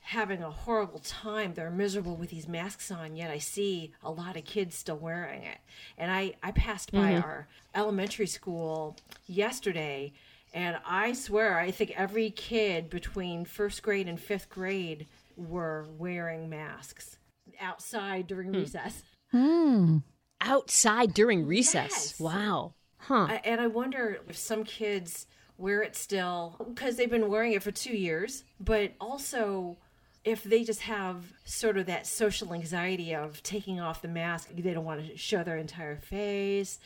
having 0.00 0.42
a 0.42 0.50
horrible 0.50 0.98
time. 0.98 1.54
They're 1.54 1.70
miserable 1.70 2.16
with 2.16 2.30
these 2.30 2.48
masks 2.48 2.90
on, 2.90 3.16
yet 3.16 3.30
I 3.30 3.38
see 3.38 3.92
a 4.02 4.10
lot 4.10 4.36
of 4.36 4.44
kids 4.44 4.76
still 4.76 4.96
wearing 4.96 5.42
it. 5.42 5.58
And 5.96 6.10
I, 6.10 6.34
I 6.42 6.50
passed 6.50 6.90
by 6.92 7.12
mm-hmm. 7.12 7.24
our 7.24 7.48
elementary 7.74 8.26
school 8.26 8.96
yesterday, 9.26 10.12
and 10.52 10.78
I 10.84 11.12
swear, 11.12 11.58
I 11.58 11.70
think 11.70 11.92
every 11.96 12.30
kid 12.30 12.90
between 12.90 13.44
first 13.44 13.82
grade 13.82 14.08
and 14.08 14.20
fifth 14.20 14.50
grade 14.50 15.06
were 15.36 15.86
wearing 15.98 16.50
masks 16.50 17.16
outside 17.60 18.26
during 18.26 18.48
hmm. 18.48 18.60
recess. 18.60 19.02
Hmm. 19.30 19.98
Outside 20.40 21.14
during 21.14 21.46
recess. 21.46 21.90
Yes. 21.90 22.20
Wow. 22.20 22.74
Huh. 22.98 23.26
I, 23.30 23.40
and 23.44 23.60
I 23.60 23.66
wonder 23.66 24.20
if 24.28 24.36
some 24.36 24.64
kids 24.64 25.26
wear 25.58 25.82
it 25.82 25.96
still 25.96 26.56
because 26.68 26.96
they've 26.96 27.10
been 27.10 27.28
wearing 27.28 27.52
it 27.52 27.62
for 27.62 27.70
two 27.70 27.96
years, 27.96 28.44
but 28.60 28.92
also 29.00 29.76
if 30.24 30.44
they 30.44 30.62
just 30.62 30.82
have 30.82 31.32
sort 31.44 31.76
of 31.76 31.86
that 31.86 32.06
social 32.06 32.54
anxiety 32.54 33.14
of 33.14 33.42
taking 33.42 33.80
off 33.80 34.02
the 34.02 34.08
mask, 34.08 34.50
they 34.54 34.72
don't 34.72 34.84
want 34.84 35.06
to 35.06 35.16
show 35.16 35.42
their 35.42 35.56
entire 35.56 35.96
face. 35.96 36.78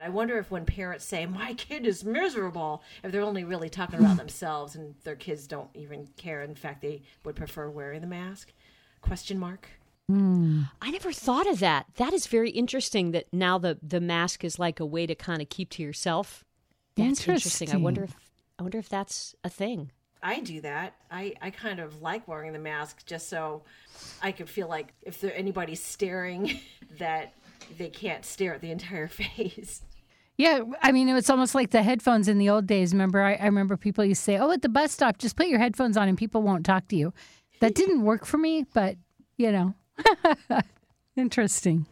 I 0.00 0.10
wonder 0.10 0.38
if 0.38 0.50
when 0.50 0.66
parents 0.66 1.04
say, 1.04 1.24
My 1.24 1.54
kid 1.54 1.86
is 1.86 2.04
miserable, 2.04 2.82
if 3.02 3.10
they're 3.10 3.22
only 3.22 3.44
really 3.44 3.70
talking 3.70 4.00
about 4.00 4.16
themselves 4.18 4.74
and 4.74 4.94
their 5.04 5.16
kids 5.16 5.46
don't 5.46 5.70
even 5.74 6.08
care. 6.16 6.42
In 6.42 6.54
fact, 6.54 6.82
they 6.82 7.02
would 7.24 7.36
prefer 7.36 7.70
wearing 7.70 8.00
the 8.00 8.06
mask. 8.06 8.52
Question 9.00 9.38
mark. 9.38 9.68
Mm. 10.10 10.68
I 10.82 10.90
never 10.90 11.12
thought 11.12 11.46
of 11.46 11.60
that. 11.60 11.86
That 11.96 12.12
is 12.12 12.26
very 12.26 12.50
interesting 12.50 13.12
that 13.12 13.26
now 13.32 13.58
the, 13.58 13.78
the 13.82 14.00
mask 14.00 14.44
is 14.44 14.58
like 14.58 14.80
a 14.80 14.86
way 14.86 15.06
to 15.06 15.14
kind 15.14 15.40
of 15.40 15.48
keep 15.48 15.70
to 15.70 15.82
yourself. 15.82 16.44
That's 16.96 17.20
interesting. 17.20 17.68
interesting. 17.68 17.72
I 17.72 17.76
wonder 17.76 18.04
if 18.04 18.14
I 18.58 18.62
wonder 18.62 18.78
if 18.78 18.88
that's 18.88 19.34
a 19.42 19.48
thing. 19.48 19.90
I 20.22 20.40
do 20.40 20.60
that. 20.62 20.94
I, 21.10 21.34
I 21.42 21.50
kind 21.50 21.80
of 21.80 22.00
like 22.00 22.26
wearing 22.26 22.52
the 22.52 22.58
mask 22.58 23.04
just 23.04 23.28
so 23.28 23.62
I 24.22 24.32
could 24.32 24.48
feel 24.48 24.68
like 24.68 24.94
if 25.02 25.20
there 25.20 25.34
anybody's 25.36 25.82
staring 25.82 26.60
that 26.98 27.34
they 27.76 27.88
can't 27.88 28.24
stare 28.24 28.54
at 28.54 28.60
the 28.60 28.70
entire 28.70 29.08
face. 29.08 29.82
Yeah, 30.36 30.60
I 30.82 30.92
mean, 30.92 31.08
it's 31.10 31.30
almost 31.30 31.54
like 31.54 31.70
the 31.70 31.82
headphones 31.82 32.26
in 32.26 32.38
the 32.38 32.50
old 32.50 32.66
days. 32.66 32.92
Remember, 32.92 33.22
I, 33.22 33.34
I 33.34 33.46
remember 33.46 33.76
people 33.76 34.04
used 34.04 34.20
to 34.20 34.24
say, 34.24 34.36
"Oh, 34.36 34.50
at 34.50 34.62
the 34.62 34.68
bus 34.68 34.90
stop, 34.90 35.18
just 35.18 35.36
put 35.36 35.46
your 35.46 35.60
headphones 35.60 35.96
on 35.96 36.08
and 36.08 36.18
people 36.18 36.42
won't 36.42 36.66
talk 36.66 36.88
to 36.88 36.96
you." 36.96 37.12
That 37.60 37.74
didn't 37.74 38.02
work 38.02 38.26
for 38.26 38.36
me, 38.36 38.64
but 38.74 38.96
you 39.36 39.52
know, 39.52 39.74
Interesting. 41.16 41.86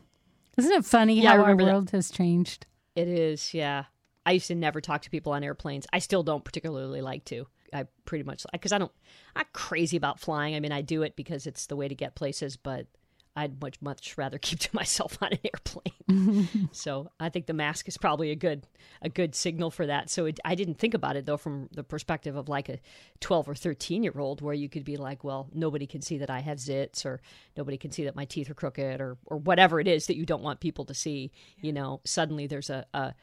Isn't 0.57 0.73
it 0.73 0.85
funny 0.85 1.23
yeah, 1.23 1.37
how 1.37 1.45
our 1.45 1.57
world 1.57 1.89
that. 1.89 1.97
has 1.97 2.11
changed? 2.11 2.67
It 2.95 3.09
is, 3.09 3.55
yeah. 3.55 3.85
I 4.25 4.33
used 4.33 4.49
to 4.49 4.55
never 4.55 4.81
talk 4.81 5.03
to 5.03 5.11
people 5.11 5.33
on 5.33 5.43
airplanes. 5.43 5.87
I 5.93 5.99
still 5.99 6.23
don't 6.23 6.45
particularly 6.45 7.01
like 7.01 7.25
to. 7.27 7.47
I 7.73 7.87
pretty 8.05 8.25
much 8.25 8.45
because 8.53 8.73
I 8.73 8.79
don't. 8.79 8.93
I'm 9.35 9.47
crazy 9.53 9.97
about 9.97 10.21
flying. 10.21 10.55
I 10.55 10.61
mean, 10.61 10.73
I 10.73 10.83
do 10.83 11.03
it 11.03 11.17
because 11.17 11.47
it's 11.47 11.67
the 11.67 11.77
way 11.77 11.89
to 11.89 11.95
get 11.95 12.15
places, 12.15 12.57
but 12.57 12.87
I'd 13.35 13.61
much 13.63 13.81
much 13.81 14.17
rather 14.19 14.39
keep 14.39 14.59
to 14.61 14.69
myself 14.75 15.19
on 15.23 15.33
an 15.33 15.39
airplane. 15.45 16.69
so 16.73 17.11
I 17.19 17.29
think 17.29 17.47
the 17.47 17.55
mask 17.55 17.89
is 17.89 17.97
probably 17.97 18.31
a 18.31 18.37
good 18.37 18.67
a 19.01 19.09
good 19.09 19.35
signal 19.35 19.71
for 19.71 19.87
that. 19.87 20.11
So 20.11 20.27
it, 20.27 20.41
I 20.45 20.55
didn't 20.55 20.79
think 20.79 20.95
about 20.95 21.17
it 21.17 21.27
though 21.27 21.37
from 21.37 21.69
the 21.73 21.85
perspective 21.85 22.37
of 22.37 22.49
like 22.49 22.69
a 22.69 22.79
12 23.21 23.49
or 23.49 23.55
13 23.55 24.03
year 24.03 24.19
old 24.19 24.41
where 24.41 24.55
you 24.55 24.69
could 24.69 24.85
be 24.85 24.97
like, 24.97 25.25
well, 25.25 25.49
nobody 25.55 25.87
can 25.87 26.03
see 26.03 26.19
that 26.19 26.31
I 26.31 26.41
have 26.41 26.59
zits 26.59 27.07
or 27.07 27.21
nobody 27.57 27.79
can 27.79 27.91
see 27.91 28.05
that 28.05 28.17
my 28.17 28.25
teeth 28.25 28.51
are 28.51 28.55
crooked 28.55 29.01
or 29.01 29.17
or 29.27 29.39
whatever 29.39 29.81
it 29.81 29.89
is 29.89 30.07
that 30.07 30.17
you 30.17 30.27
don't 30.27 30.43
want 30.43 30.61
people 30.61 30.85
to 30.87 30.95
see. 30.95 31.33
You 31.61 31.73
know, 31.73 32.01
suddenly 32.05 32.47
there's 32.47 32.71
a, 32.71 32.87
a 32.93 33.15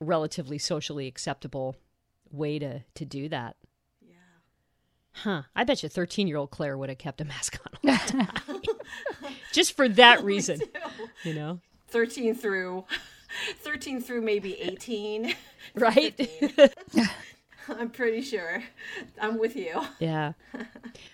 relatively 0.00 0.58
socially 0.58 1.06
acceptable 1.06 1.76
way 2.30 2.58
to 2.58 2.82
to 2.94 3.04
do 3.04 3.28
that. 3.30 3.56
Huh. 5.14 5.42
I 5.54 5.64
bet 5.64 5.82
you 5.82 5.88
13 5.88 6.26
year 6.26 6.36
old 6.36 6.50
Claire 6.50 6.76
would 6.76 6.88
have 6.88 6.98
kept 6.98 7.20
a 7.20 7.24
mask 7.24 7.58
on 7.64 7.90
all 7.92 7.96
the 7.96 8.12
time. 8.12 8.62
Just 9.52 9.76
for 9.76 9.88
that 9.90 10.24
reason. 10.24 10.60
You 11.22 11.34
know? 11.34 11.60
13 11.88 12.34
through 12.34 12.84
13 13.60 14.00
through 14.00 14.22
maybe 14.22 14.54
18. 14.60 15.34
Right? 15.76 16.30
I'm 17.68 17.88
pretty 17.88 18.20
sure. 18.20 18.62
I'm 19.18 19.38
with 19.38 19.56
you. 19.56 19.80
yeah. 19.98 20.32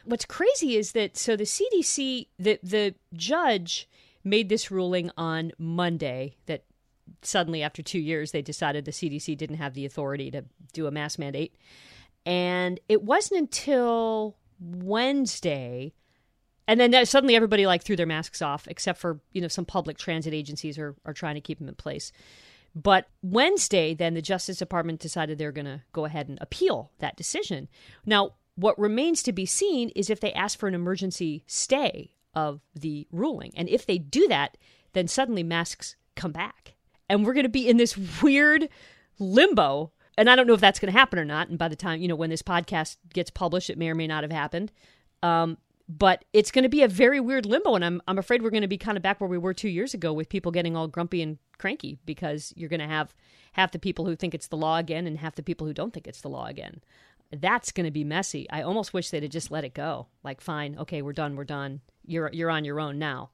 What's 0.04 0.24
crazy 0.24 0.76
is 0.76 0.90
that 0.92 1.16
so 1.16 1.36
the 1.36 1.44
CDC, 1.44 2.26
the, 2.36 2.58
the 2.62 2.94
judge 3.14 3.88
made 4.24 4.48
this 4.48 4.70
ruling 4.72 5.10
on 5.16 5.52
Monday 5.56 6.34
that 6.46 6.64
suddenly 7.22 7.62
after 7.62 7.80
two 7.80 8.00
years 8.00 8.32
they 8.32 8.42
decided 8.42 8.84
the 8.84 8.90
CDC 8.90 9.36
didn't 9.38 9.56
have 9.58 9.74
the 9.74 9.86
authority 9.86 10.30
to 10.32 10.44
do 10.72 10.88
a 10.88 10.90
mask 10.90 11.18
mandate. 11.20 11.54
And 12.26 12.78
it 12.88 13.02
wasn't 13.02 13.40
until 13.40 14.36
Wednesday 14.60 15.94
and 16.70 16.78
then 16.78 17.04
suddenly 17.04 17.34
everybody 17.34 17.66
like 17.66 17.82
threw 17.82 17.96
their 17.96 18.06
masks 18.06 18.40
off 18.40 18.68
except 18.68 19.00
for 19.00 19.20
you 19.32 19.40
know 19.40 19.48
some 19.48 19.64
public 19.64 19.98
transit 19.98 20.32
agencies 20.32 20.78
are, 20.78 20.94
are 21.04 21.12
trying 21.12 21.34
to 21.34 21.40
keep 21.40 21.58
them 21.58 21.68
in 21.68 21.74
place. 21.74 22.12
But 22.76 23.08
wednesday 23.22 23.92
then 23.94 24.14
the 24.14 24.22
justice 24.22 24.58
department 24.58 25.00
decided 25.00 25.36
they're 25.36 25.50
going 25.50 25.64
to 25.64 25.82
go 25.92 26.04
ahead 26.04 26.28
and 26.28 26.38
appeal 26.40 26.92
that 27.00 27.16
decision. 27.16 27.68
Now 28.06 28.34
what 28.54 28.78
remains 28.78 29.22
to 29.24 29.32
be 29.32 29.46
seen 29.46 29.88
is 29.96 30.10
if 30.10 30.20
they 30.20 30.32
ask 30.32 30.58
for 30.58 30.68
an 30.68 30.74
emergency 30.74 31.42
stay 31.48 32.12
of 32.34 32.60
the 32.74 33.08
ruling. 33.10 33.52
And 33.56 33.68
if 33.68 33.84
they 33.84 33.98
do 33.98 34.28
that 34.28 34.56
then 34.92 35.08
suddenly 35.08 35.42
masks 35.42 35.96
come 36.14 36.30
back. 36.30 36.74
And 37.08 37.26
we're 37.26 37.34
going 37.34 37.44
to 37.44 37.48
be 37.48 37.68
in 37.68 37.78
this 37.78 37.98
weird 38.22 38.68
limbo 39.18 39.90
and 40.20 40.28
I 40.28 40.36
don't 40.36 40.46
know 40.46 40.52
if 40.52 40.60
that's 40.60 40.78
going 40.78 40.92
to 40.92 40.98
happen 40.98 41.18
or 41.18 41.24
not. 41.24 41.48
And 41.48 41.58
by 41.58 41.68
the 41.68 41.74
time 41.74 42.02
you 42.02 42.06
know 42.06 42.14
when 42.14 42.28
this 42.28 42.42
podcast 42.42 42.98
gets 43.14 43.30
published, 43.30 43.70
it 43.70 43.78
may 43.78 43.88
or 43.88 43.94
may 43.94 44.06
not 44.06 44.22
have 44.22 44.30
happened. 44.30 44.70
Um, 45.22 45.56
but 45.88 46.26
it's 46.34 46.50
going 46.50 46.62
to 46.62 46.68
be 46.68 46.82
a 46.82 46.88
very 46.88 47.18
weird 47.20 47.46
limbo, 47.46 47.74
and 47.74 47.84
I'm 47.84 48.02
I'm 48.06 48.18
afraid 48.18 48.42
we're 48.42 48.50
going 48.50 48.60
to 48.60 48.68
be 48.68 48.76
kind 48.76 48.98
of 48.98 49.02
back 49.02 49.18
where 49.18 49.30
we 49.30 49.38
were 49.38 49.54
two 49.54 49.70
years 49.70 49.94
ago 49.94 50.12
with 50.12 50.28
people 50.28 50.52
getting 50.52 50.76
all 50.76 50.88
grumpy 50.88 51.22
and 51.22 51.38
cranky 51.56 51.98
because 52.04 52.52
you're 52.54 52.68
going 52.68 52.80
to 52.80 52.86
have 52.86 53.14
half 53.52 53.72
the 53.72 53.78
people 53.78 54.04
who 54.04 54.14
think 54.14 54.34
it's 54.34 54.48
the 54.48 54.58
law 54.58 54.76
again 54.76 55.06
and 55.06 55.18
half 55.18 55.34
the 55.34 55.42
people 55.42 55.66
who 55.66 55.72
don't 55.72 55.94
think 55.94 56.06
it's 56.06 56.20
the 56.20 56.28
law 56.28 56.46
again. 56.46 56.82
That's 57.32 57.72
going 57.72 57.86
to 57.86 57.90
be 57.90 58.04
messy. 58.04 58.48
I 58.50 58.62
almost 58.62 58.92
wish 58.92 59.08
they'd 59.08 59.22
have 59.22 59.32
just 59.32 59.50
let 59.50 59.64
it 59.64 59.72
go. 59.72 60.08
Like, 60.22 60.40
fine, 60.40 60.76
okay, 60.78 61.00
we're 61.00 61.12
done, 61.12 61.34
we're 61.34 61.44
done. 61.44 61.80
You're 62.10 62.30
you're 62.32 62.50
on 62.50 62.64
your 62.64 62.80
own 62.80 62.98
now. 62.98 63.30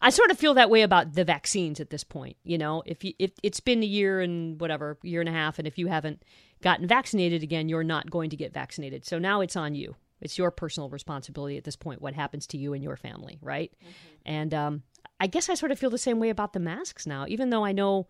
I 0.00 0.10
sort 0.10 0.30
of 0.30 0.38
feel 0.38 0.54
that 0.54 0.70
way 0.70 0.82
about 0.82 1.14
the 1.14 1.24
vaccines 1.24 1.80
at 1.80 1.90
this 1.90 2.04
point. 2.04 2.36
You 2.42 2.58
know, 2.58 2.82
if 2.86 3.04
you 3.04 3.12
if 3.18 3.32
it's 3.42 3.60
been 3.60 3.82
a 3.82 3.86
year 3.86 4.20
and 4.20 4.60
whatever, 4.60 4.98
year 5.02 5.20
and 5.20 5.28
a 5.28 5.32
half, 5.32 5.58
and 5.58 5.68
if 5.68 5.78
you 5.78 5.86
haven't 5.88 6.22
gotten 6.62 6.86
vaccinated 6.86 7.42
again, 7.42 7.68
you're 7.68 7.84
not 7.84 8.10
going 8.10 8.30
to 8.30 8.36
get 8.36 8.52
vaccinated. 8.52 9.04
So 9.04 9.18
now 9.18 9.40
it's 9.40 9.56
on 9.56 9.74
you. 9.74 9.96
It's 10.20 10.38
your 10.38 10.50
personal 10.50 10.88
responsibility 10.88 11.58
at 11.58 11.64
this 11.64 11.76
point. 11.76 12.00
What 12.00 12.14
happens 12.14 12.46
to 12.48 12.56
you 12.56 12.72
and 12.72 12.82
your 12.82 12.96
family, 12.96 13.38
right? 13.42 13.72
Mm-hmm. 13.82 13.88
And 14.24 14.54
um, 14.54 14.82
I 15.20 15.26
guess 15.26 15.48
I 15.48 15.54
sort 15.54 15.72
of 15.72 15.78
feel 15.78 15.90
the 15.90 15.98
same 15.98 16.18
way 16.18 16.30
about 16.30 16.54
the 16.54 16.60
masks 16.60 17.06
now, 17.06 17.26
even 17.28 17.50
though 17.50 17.64
I 17.64 17.72
know 17.72 18.06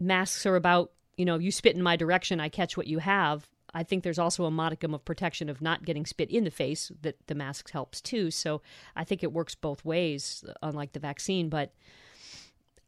masks 0.00 0.46
are 0.46 0.56
about 0.56 0.92
you 1.16 1.24
know 1.24 1.38
you 1.38 1.50
spit 1.52 1.76
in 1.76 1.82
my 1.82 1.96
direction, 1.96 2.40
I 2.40 2.48
catch 2.48 2.76
what 2.76 2.86
you 2.86 2.98
have. 2.98 3.48
I 3.74 3.82
think 3.82 4.02
there's 4.02 4.18
also 4.18 4.44
a 4.44 4.50
modicum 4.50 4.94
of 4.94 5.04
protection 5.04 5.48
of 5.48 5.62
not 5.62 5.84
getting 5.84 6.04
spit 6.06 6.30
in 6.30 6.44
the 6.44 6.50
face 6.50 6.92
that 7.00 7.16
the 7.26 7.34
mask 7.34 7.70
helps 7.70 8.00
too. 8.00 8.30
So 8.30 8.60
I 8.94 9.04
think 9.04 9.22
it 9.22 9.32
works 9.32 9.54
both 9.54 9.84
ways, 9.84 10.44
unlike 10.62 10.92
the 10.92 11.00
vaccine. 11.00 11.48
But 11.48 11.72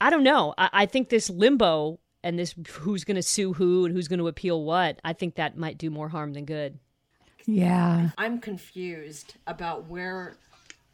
I 0.01 0.11
don't 0.11 0.25
know. 0.25 0.55
I, 0.59 0.71
I 0.73 0.87
think 0.87 1.09
this 1.09 1.31
limbo 1.31 2.01
and 2.23 2.39
this 2.39 2.55
who's 2.69 3.05
going 3.05 3.17
to 3.17 3.23
sue 3.23 3.53
who 3.53 3.85
and 3.85 3.95
who's 3.95 4.09
going 4.09 4.19
to 4.19 4.29
appeal 4.29 4.63
what, 4.65 5.01
I 5.05 5.13
think 5.13 5.37
that 5.37 5.57
might 5.57 5.79
do 5.79 5.91
more 5.91 6.09
harm 6.09 6.33
than 6.33 6.45
good. 6.45 6.79
Yeah. 7.47 8.11
I'm 8.17 8.41
confused 8.41 9.35
about 9.47 9.87
where 9.87 10.37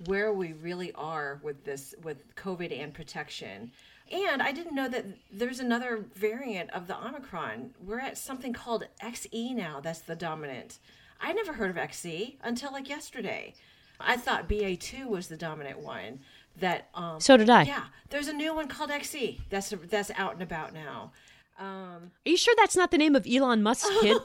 where 0.07 0.33
we 0.33 0.55
really 0.55 0.93
are 0.93 1.41
with 1.43 1.65
this 1.65 1.95
with 2.03 2.35
COVID 2.35 2.79
and 2.79 2.93
protection. 2.95 3.71
And 4.11 4.43
I 4.43 4.51
didn't 4.53 4.75
know 4.75 4.89
that 4.89 5.05
there's 5.33 5.61
another 5.61 6.05
variant 6.15 6.71
of 6.71 6.89
the 6.89 6.97
Omicron. 6.97 7.71
We're 7.85 8.01
at 8.01 8.19
something 8.19 8.53
called 8.53 8.85
XE 9.03 9.55
now, 9.55 9.81
that's 9.81 10.01
the 10.01 10.17
dominant. 10.17 10.79
I 11.21 11.33
never 11.33 11.53
heard 11.53 11.71
of 11.71 11.77
XE 11.77 12.37
until 12.43 12.73
like 12.73 12.89
yesterday. 12.89 13.55
I 14.01 14.17
thought 14.17 14.49
BA2 14.49 15.07
was 15.07 15.29
the 15.29 15.37
dominant 15.37 15.81
one. 15.81 16.21
That 16.59 16.89
um 16.95 17.21
So 17.21 17.37
did 17.37 17.49
I. 17.49 17.63
Yeah. 17.63 17.85
There's 18.09 18.27
a 18.27 18.33
new 18.33 18.55
one 18.55 18.67
called 18.67 18.91
XE. 18.91 19.39
That's 19.51 19.71
that's 19.89 20.11
out 20.17 20.33
and 20.33 20.43
about 20.43 20.75
now. 20.75 21.13
Um 21.59 22.11
Are 22.27 22.31
you 22.31 22.37
sure 22.37 22.55
that's 22.57 22.75
not 22.77 22.91
the 22.91 22.99
name 22.99 23.15
of 23.15 23.27
Elon 23.31 23.63
Musk's 23.63 23.89
kid? 24.01 24.21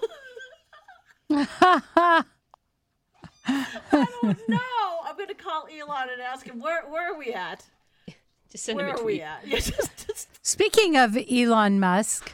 I 1.30 2.26
don't 4.22 4.40
know. 4.50 4.60
I'm 5.06 5.16
going 5.16 5.28
to 5.30 5.36
call 5.36 5.68
Elon 5.68 6.10
and 6.12 6.22
ask 6.22 6.46
him 6.46 6.60
where 6.60 6.84
where 6.88 7.14
are 7.14 7.18
we 7.18 7.32
at? 7.34 7.66
Just 8.56 8.68
send 8.68 8.78
Where 8.78 8.88
him 8.88 8.96
a 8.96 9.02
are 9.02 9.04
we 9.04 9.22
at? 9.22 9.46
Just, 9.50 10.08
just 10.08 10.48
Speaking 10.48 10.96
of 10.96 11.18
Elon 11.30 11.78
Musk, 11.78 12.32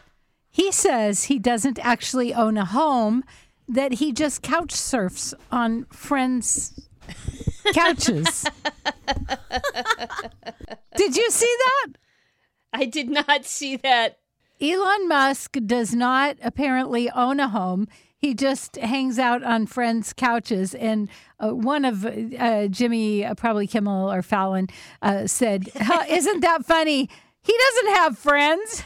he 0.51 0.71
says 0.71 1.23
he 1.23 1.39
doesn't 1.39 1.79
actually 1.83 2.31
own 2.31 2.57
a 2.57 2.65
home, 2.65 3.23
that 3.67 3.93
he 3.93 4.11
just 4.11 4.43
couch 4.43 4.71
surfs 4.71 5.33
on 5.51 5.85
friends' 5.85 6.87
couches. 7.73 8.45
Did 10.95 11.17
you 11.17 11.31
see 11.31 11.55
that? 11.57 11.87
I 12.71 12.85
did 12.85 13.09
not 13.09 13.43
see 13.45 13.77
that. 13.77 14.19
Elon 14.61 15.07
Musk 15.07 15.57
does 15.65 15.95
not 15.95 16.37
apparently 16.43 17.09
own 17.09 17.39
a 17.39 17.49
home. 17.49 17.87
He 18.21 18.35
just 18.35 18.75
hangs 18.75 19.17
out 19.17 19.41
on 19.41 19.65
friends' 19.65 20.13
couches. 20.13 20.75
And 20.75 21.09
uh, 21.39 21.55
one 21.55 21.83
of 21.85 22.05
uh, 22.05 22.67
Jimmy, 22.67 23.25
uh, 23.25 23.33
probably 23.33 23.65
Kimmel 23.65 24.11
or 24.11 24.21
Fallon, 24.21 24.67
uh, 25.01 25.25
said, 25.25 25.69
"Huh, 25.75 26.05
Isn't 26.09 26.41
that 26.41 26.63
funny? 26.63 27.09
He 27.41 27.57
doesn't 27.57 27.95
have 27.95 28.17
friends. 28.19 28.83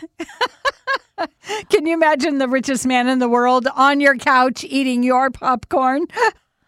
Can 1.70 1.86
you 1.86 1.94
imagine 1.94 2.38
the 2.38 2.48
richest 2.48 2.86
man 2.88 3.10
in 3.10 3.20
the 3.20 3.28
world 3.28 3.68
on 3.76 4.00
your 4.00 4.16
couch 4.16 4.64
eating 4.64 5.04
your 5.04 5.30
popcorn? 5.30 6.06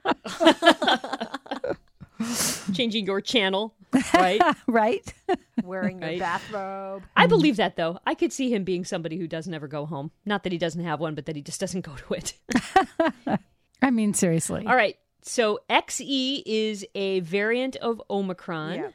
Changing 2.73 3.05
your 3.05 3.21
channel, 3.21 3.73
right? 4.13 4.41
right? 4.67 5.13
wearing 5.63 5.99
your 5.99 6.09
Right. 6.09 6.19
bathrobe. 6.19 7.03
I 7.15 7.27
believe 7.27 7.57
that 7.57 7.75
though. 7.75 7.99
I 8.05 8.13
could 8.15 8.31
see 8.33 8.53
him 8.53 8.63
being 8.63 8.85
somebody 8.85 9.17
who 9.17 9.27
doesn't 9.27 9.53
ever 9.53 9.67
go 9.67 9.85
home. 9.85 10.11
Not 10.25 10.43
that 10.43 10.51
he 10.51 10.57
doesn't 10.57 10.83
have 10.83 10.99
one, 10.99 11.15
but 11.15 11.25
that 11.25 11.35
he 11.35 11.41
just 11.41 11.59
doesn't 11.59 11.81
go 11.81 11.95
to 11.95 12.13
it. 12.13 12.33
I 13.81 13.91
mean, 13.91 14.13
seriously. 14.13 14.65
All 14.65 14.75
right. 14.75 14.97
So 15.21 15.59
XE 15.69 16.43
is 16.45 16.85
a 16.95 17.19
variant 17.21 17.75
of 17.77 18.01
Omicron. 18.09 18.75
Yeah. 18.75 18.89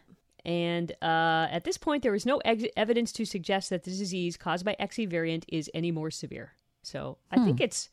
And 0.45 0.91
uh, 1.03 1.47
at 1.51 1.63
this 1.65 1.77
point, 1.79 2.03
there 2.03 2.15
is 2.15 2.27
no 2.27 2.39
ex- 2.39 2.65
evidence 2.77 3.13
to 3.13 3.25
suggest 3.25 3.71
that 3.71 3.85
the 3.85 3.91
disease 3.91 4.37
caused 4.37 4.65
by 4.65 4.75
XE 4.81 5.09
variant 5.09 5.45
is 5.49 5.71
any 5.73 5.93
more 5.93 6.11
severe. 6.11 6.55
So 6.83 7.19
I 7.31 7.45
think 7.45 7.61
it's 7.61 7.91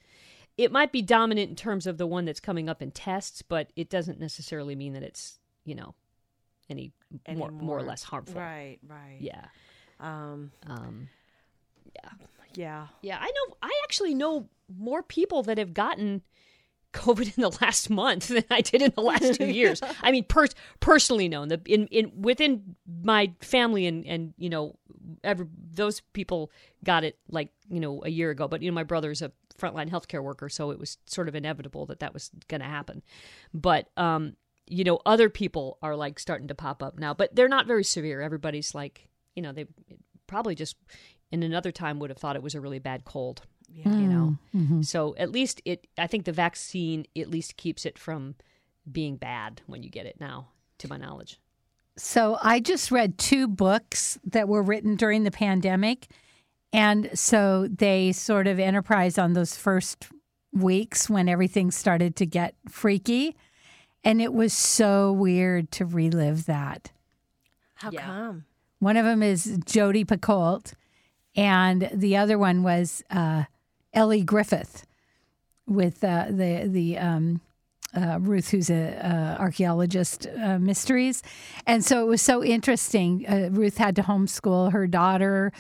it 0.58 0.72
might 0.72 0.92
be 0.92 1.04
dominant 1.04 1.50
in 1.52 1.56
terms 1.56 1.86
of 1.86 1.98
the 2.00 2.08
one 2.08 2.26
that's 2.26 2.40
coming 2.40 2.68
up 2.68 2.82
in 2.82 2.90
tests, 2.90 3.44
but 3.44 3.72
it 3.76 3.88
doesn't 3.90 4.20
necessarily 4.20 4.76
mean 4.76 4.94
that 4.94 5.04
it's 5.04 5.38
you 5.64 5.76
know 5.76 5.94
any, 6.70 6.92
more, 7.34 7.52
more 7.52 7.78
or 7.78 7.84
less 7.84 8.04
harmful. 8.04 8.40
Right, 8.40 8.78
right. 8.88 9.18
Yeah. 9.20 9.46
Um, 10.00 10.52
Um, 10.68 11.10
yeah. 12.56 12.88
Yeah, 13.02 13.18
I 13.22 13.26
know. 13.26 13.56
I 13.62 13.72
actually 13.84 14.14
know 14.16 14.50
more 14.76 15.04
people 15.04 15.44
that 15.44 15.58
have 15.58 15.74
gotten 15.74 16.24
COVID 16.94 17.38
in 17.38 17.42
the 17.42 17.56
last 17.62 17.90
month 17.90 18.28
than 18.30 18.44
I 18.50 18.62
did 18.62 18.82
in 18.82 18.92
the 18.96 19.02
last 19.02 19.36
two 19.36 19.46
years. 19.52 19.82
I 20.02 20.12
mean, 20.12 20.24
per- 20.24 20.48
personally 20.80 21.30
known 21.30 21.50
the 21.50 21.62
in 21.66 21.88
in 21.88 22.12
within 22.20 22.76
my 23.04 23.32
family 23.42 23.86
and 23.86 24.06
and 24.06 24.34
you 24.38 24.50
know, 24.50 24.76
every, 25.24 25.46
those 25.74 26.02
people 26.14 26.52
got 26.84 27.04
it 27.04 27.18
like 27.30 27.50
you 27.70 27.80
know 27.80 28.02
a 28.04 28.10
year 28.10 28.32
ago. 28.32 28.48
But 28.48 28.62
you 28.64 28.72
know, 28.72 28.76
my 28.76 28.84
brother's 28.84 29.22
a 29.22 29.32
frontline 29.60 29.90
healthcare 29.90 30.24
worker, 30.24 30.50
so 30.50 30.72
it 30.72 30.80
was 30.80 30.98
sort 31.06 31.28
of 31.28 31.36
inevitable 31.36 31.86
that 31.88 32.00
that 32.00 32.14
was 32.14 32.32
going 32.48 32.62
to 32.62 32.68
happen. 32.68 33.04
But 33.54 33.90
um, 33.96 34.36
you 34.70 34.84
know, 34.84 35.00
other 35.06 35.30
people 35.30 35.78
are 35.82 35.96
like 35.96 36.20
starting 36.20 36.48
to 36.48 36.56
pop 36.56 36.82
up 36.82 36.98
now, 36.98 37.14
but 37.14 37.36
they're 37.36 37.48
not 37.50 37.66
very 37.68 37.84
severe. 37.84 38.22
Everybody's 38.22 38.74
like, 38.76 39.10
you 39.36 39.42
know, 39.42 39.52
they 39.52 39.66
probably 40.28 40.56
just 40.56 40.78
in 41.32 41.44
another 41.44 41.72
time 41.72 42.00
would 42.00 42.10
have 42.10 42.18
thought 42.20 42.36
it 42.36 42.44
was 42.44 42.56
a 42.56 42.62
really 42.62 42.80
bad 42.80 43.04
cold 43.04 43.42
Yeah. 43.68 43.90
you 43.90 44.08
know 44.08 44.38
Mm-hmm. 44.56 44.82
so 44.84 45.16
at 45.18 45.32
least 45.32 45.62
it 45.66 45.86
i 45.98 46.08
think 46.08 46.26
the 46.26 46.32
vaccine 46.32 47.06
at 47.18 47.30
least 47.30 47.56
keeps 47.58 47.86
it 47.86 47.98
from 48.00 48.36
being 48.92 49.16
bad 49.18 49.62
when 49.68 49.84
you 49.84 49.90
get 49.92 50.06
it 50.08 50.20
now 50.20 50.50
to 50.80 50.88
my 50.88 50.98
knowledge 50.98 51.40
So 51.98 52.38
I 52.42 52.60
just 52.62 52.92
read 52.92 53.18
two 53.18 53.48
books 53.48 54.18
that 54.24 54.48
were 54.48 54.64
written 54.64 54.96
during 54.96 55.24
the 55.24 55.32
pandemic. 55.32 56.08
And 56.72 57.10
so 57.14 57.68
they 57.68 58.12
sort 58.14 58.48
of 58.48 58.58
enterprise 58.60 59.18
on 59.18 59.34
those 59.34 59.56
first 59.58 60.08
weeks 60.54 61.10
when 61.10 61.28
everything 61.28 61.72
started 61.72 62.16
to 62.18 62.26
get 62.26 62.56
freaky. 62.70 63.36
And 64.04 64.22
it 64.22 64.34
was 64.34 64.54
so 64.54 65.12
weird 65.12 65.72
to 65.74 65.86
relive 65.86 66.46
that. 66.46 66.92
How 67.76 67.92
Yeah. 67.92 68.06
come? 68.06 68.46
One 68.80 68.96
of 68.98 69.06
them 69.06 69.22
is 69.22 69.60
Jodi 69.66 70.06
Picoult, 70.06 70.74
and 71.36 71.90
the 71.94 72.16
other 72.16 72.38
one 72.38 72.64
was 72.64 73.04
uh, 73.10 73.44
Elly 73.94 74.24
Griffith 74.24 74.86
with 75.68 76.02
uh, 76.04 76.28
the 76.30 76.66
the 76.68 76.98
um, 76.98 77.42
uh, 77.94 78.20
Ruth, 78.22 78.52
who's 78.52 78.70
a 78.70 79.06
uh, 79.06 79.42
archaeologist, 79.42 80.28
uh, 80.42 80.60
mysteries, 80.60 81.22
and 81.68 81.84
so 81.84 82.02
it 82.02 82.08
was 82.08 82.22
so 82.22 82.42
interesting. 82.44 83.26
Uh, 83.28 83.50
Ruth 83.52 83.78
had 83.78 83.96
to 83.98 84.04
homeschool 84.04 84.72
her 84.72 84.88
daughter. 84.88 85.52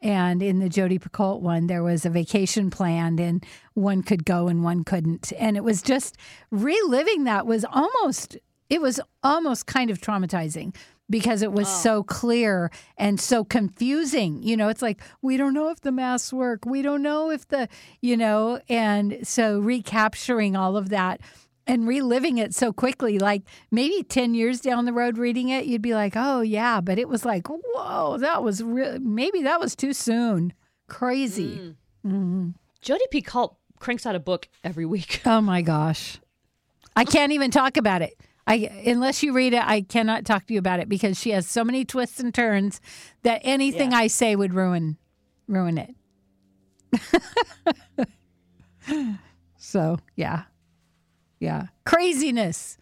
And 0.00 0.42
in 0.42 0.60
the 0.60 0.68
Jodi 0.68 0.98
Picoult 0.98 1.40
one, 1.40 1.66
there 1.66 1.82
was 1.82 2.06
a 2.06 2.10
vacation 2.10 2.70
planned, 2.70 3.18
and 3.18 3.44
one 3.74 4.02
could 4.02 4.24
go 4.24 4.46
and 4.46 4.62
one 4.62 4.84
couldn't. 4.84 5.32
And 5.38 5.56
it 5.56 5.64
was 5.64 5.82
just 5.82 6.16
reliving 6.50 7.24
that 7.24 7.46
was 7.46 7.64
almost 7.64 8.36
it 8.70 8.80
was 8.80 9.00
almost 9.22 9.66
kind 9.66 9.90
of 9.90 9.98
traumatizing 9.98 10.74
because 11.10 11.42
it 11.42 11.52
was 11.52 11.66
oh. 11.66 11.70
so 11.70 12.02
clear 12.02 12.70
and 12.96 13.18
so 13.18 13.44
confusing. 13.44 14.42
You 14.42 14.56
know, 14.56 14.68
it's 14.68 14.82
like 14.82 15.00
we 15.22 15.36
don't 15.36 15.54
know 15.54 15.70
if 15.70 15.80
the 15.80 15.92
masks 15.92 16.32
work. 16.32 16.64
We 16.66 16.82
don't 16.82 17.02
know 17.02 17.30
if 17.30 17.48
the, 17.48 17.68
you 18.00 18.16
know, 18.16 18.60
and 18.68 19.26
so 19.26 19.58
recapturing 19.58 20.54
all 20.56 20.76
of 20.76 20.90
that 20.90 21.20
and 21.68 21.86
reliving 21.86 22.38
it 22.38 22.54
so 22.54 22.72
quickly 22.72 23.18
like 23.18 23.42
maybe 23.70 24.02
10 24.02 24.34
years 24.34 24.60
down 24.60 24.86
the 24.86 24.92
road 24.92 25.18
reading 25.18 25.50
it 25.50 25.66
you'd 25.66 25.82
be 25.82 25.94
like, 25.94 26.14
"Oh 26.16 26.40
yeah," 26.40 26.80
but 26.80 26.98
it 26.98 27.08
was 27.08 27.24
like, 27.24 27.46
"Whoa, 27.48 28.16
that 28.18 28.42
was 28.42 28.62
real 28.62 28.98
maybe 28.98 29.42
that 29.42 29.60
was 29.60 29.76
too 29.76 29.92
soon." 29.92 30.54
Crazy. 30.88 31.58
Mm. 31.58 31.74
Mm-hmm. 32.06 32.48
Jodi 32.80 33.04
Picoult 33.12 33.56
cranks 33.78 34.06
out 34.06 34.14
a 34.14 34.20
book 34.20 34.48
every 34.64 34.86
week. 34.86 35.20
Oh 35.26 35.40
my 35.40 35.62
gosh. 35.62 36.18
I 36.96 37.04
can't 37.04 37.32
even 37.32 37.50
talk 37.50 37.76
about 37.76 38.02
it. 38.02 38.14
I 38.46 38.54
unless 38.86 39.22
you 39.22 39.34
read 39.34 39.52
it, 39.52 39.62
I 39.62 39.82
cannot 39.82 40.24
talk 40.24 40.46
to 40.46 40.54
you 40.54 40.58
about 40.58 40.80
it 40.80 40.88
because 40.88 41.20
she 41.20 41.30
has 41.30 41.46
so 41.46 41.62
many 41.62 41.84
twists 41.84 42.18
and 42.18 42.34
turns 42.34 42.80
that 43.22 43.42
anything 43.44 43.92
I 43.92 44.06
say 44.06 44.34
would 44.34 44.54
ruin 44.54 44.96
ruin 45.46 45.78
it. 45.78 45.94
so, 49.58 49.98
yeah. 50.16 50.44
Yeah. 51.38 51.66
Craziness. 51.84 52.78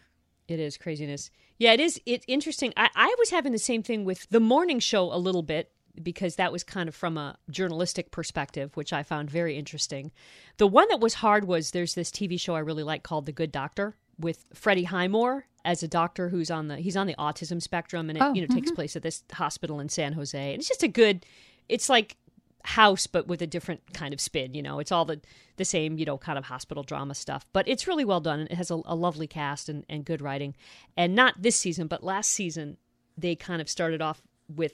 It 0.48 0.60
is 0.60 0.76
craziness. 0.76 1.30
Yeah, 1.58 1.72
it 1.72 1.80
is. 1.80 2.00
It's 2.06 2.24
interesting. 2.28 2.72
I, 2.76 2.88
I 2.94 3.14
was 3.18 3.30
having 3.30 3.52
the 3.52 3.58
same 3.58 3.82
thing 3.82 4.04
with 4.04 4.28
the 4.30 4.40
morning 4.40 4.78
show 4.78 5.12
a 5.12 5.18
little 5.18 5.42
bit 5.42 5.72
because 6.02 6.36
that 6.36 6.52
was 6.52 6.62
kind 6.62 6.88
of 6.88 6.94
from 6.94 7.16
a 7.16 7.36
journalistic 7.50 8.10
perspective, 8.10 8.76
which 8.76 8.92
I 8.92 9.02
found 9.02 9.30
very 9.30 9.56
interesting. 9.56 10.12
The 10.58 10.66
one 10.66 10.88
that 10.88 11.00
was 11.00 11.14
hard 11.14 11.46
was 11.46 11.70
there's 11.70 11.94
this 11.94 12.10
TV 12.10 12.38
show 12.38 12.54
I 12.54 12.60
really 12.60 12.82
like 12.82 13.02
called 13.02 13.26
The 13.26 13.32
Good 13.32 13.50
Doctor 13.50 13.96
with 14.18 14.44
Freddie 14.54 14.84
Highmore 14.84 15.46
as 15.64 15.82
a 15.82 15.88
doctor 15.88 16.28
who's 16.28 16.50
on 16.50 16.68
the 16.68 16.76
he's 16.76 16.96
on 16.96 17.06
the 17.06 17.14
autism 17.18 17.60
spectrum 17.60 18.08
and 18.08 18.16
it 18.16 18.22
Oh, 18.22 18.32
you 18.32 18.40
know 18.40 18.54
takes 18.54 18.68
mm-hmm. 18.68 18.76
place 18.76 18.94
at 18.94 19.02
this 19.02 19.24
hospital 19.32 19.80
in 19.80 19.88
San 19.88 20.12
Jose. 20.12 20.52
And 20.52 20.60
it's 20.60 20.68
just 20.68 20.82
a 20.82 20.88
good 20.88 21.26
it's 21.68 21.88
like 21.88 22.16
house 22.66 23.06
but 23.06 23.26
with 23.26 23.40
a 23.40 23.46
different 23.46 23.92
kind 23.94 24.12
of 24.12 24.20
spin 24.20 24.54
you 24.54 24.62
know? 24.62 24.78
It's 24.78 24.92
all 24.92 25.04
the 25.04 25.20
the 25.56 25.64
same 25.64 25.98
you 25.98 26.04
know 26.04 26.18
kind 26.18 26.38
of 26.38 26.46
hospital 26.46 26.82
drama 26.82 27.14
stuff. 27.14 27.46
But 27.52 27.68
it's 27.68 27.86
really 27.86 28.04
well 28.04 28.20
done. 28.20 28.40
And 28.40 28.50
it 28.50 28.56
has 28.56 28.70
a, 28.70 28.80
a 28.84 28.94
lovely 28.94 29.26
cast 29.26 29.68
and, 29.68 29.84
and 29.88 30.04
good 30.04 30.20
writing. 30.20 30.54
And 30.96 31.14
not 31.14 31.40
this 31.40 31.56
season 31.56 31.86
but 31.86 32.02
last 32.04 32.30
season 32.30 32.76
they 33.16 33.34
kind 33.34 33.62
of 33.62 33.68
started 33.68 34.02
off 34.02 34.20
with 34.54 34.72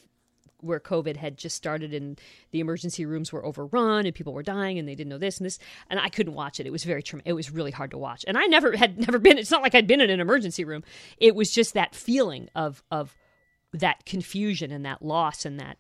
where 0.59 0.81
covid 0.81 1.17
had 1.17 1.37
just 1.37 1.57
started 1.57 1.93
and 1.93 2.21
the 2.53 2.61
emergency 2.61 3.05
rooms 3.05 3.33
were 3.33 3.45
overrun 3.45 4.07
and 4.07 4.15
people 4.15 4.33
were 4.33 4.45
dying 4.45 4.79
and 4.79 4.87
they 4.87 4.95
didn't 4.95 5.11
know 5.11 5.19
this 5.19 5.39
and 5.39 5.47
this. 5.47 5.59
And 5.91 6.01
i 6.01 6.09
couldn't 6.09 6.35
watch 6.35 6.61
it. 6.61 6.67
It 6.67 6.73
was 6.73 6.85
very 6.85 7.03
it 7.25 7.35
was 7.35 7.51
really 7.51 7.73
hard 7.73 7.91
to 7.91 7.99
watch. 7.99 8.25
And 8.27 8.39
i 8.39 8.47
never 8.47 8.77
had 8.77 8.99
never 8.99 9.19
been 9.19 9.39
it's 9.39 9.51
not 9.51 9.63
like 9.63 9.75
i'd 9.75 9.87
been 9.87 10.01
in 10.01 10.11
an 10.11 10.21
emergency 10.21 10.65
room. 10.65 10.83
It 11.19 11.35
was 11.35 11.51
just 11.51 11.75
that 11.75 11.95
feeling 11.95 12.49
of 12.55 12.83
of 12.91 13.15
that 13.73 14.05
confusion 14.05 14.71
and 14.71 14.85
that 14.85 15.03
loss 15.03 15.45
and 15.45 15.59
that 15.59 15.79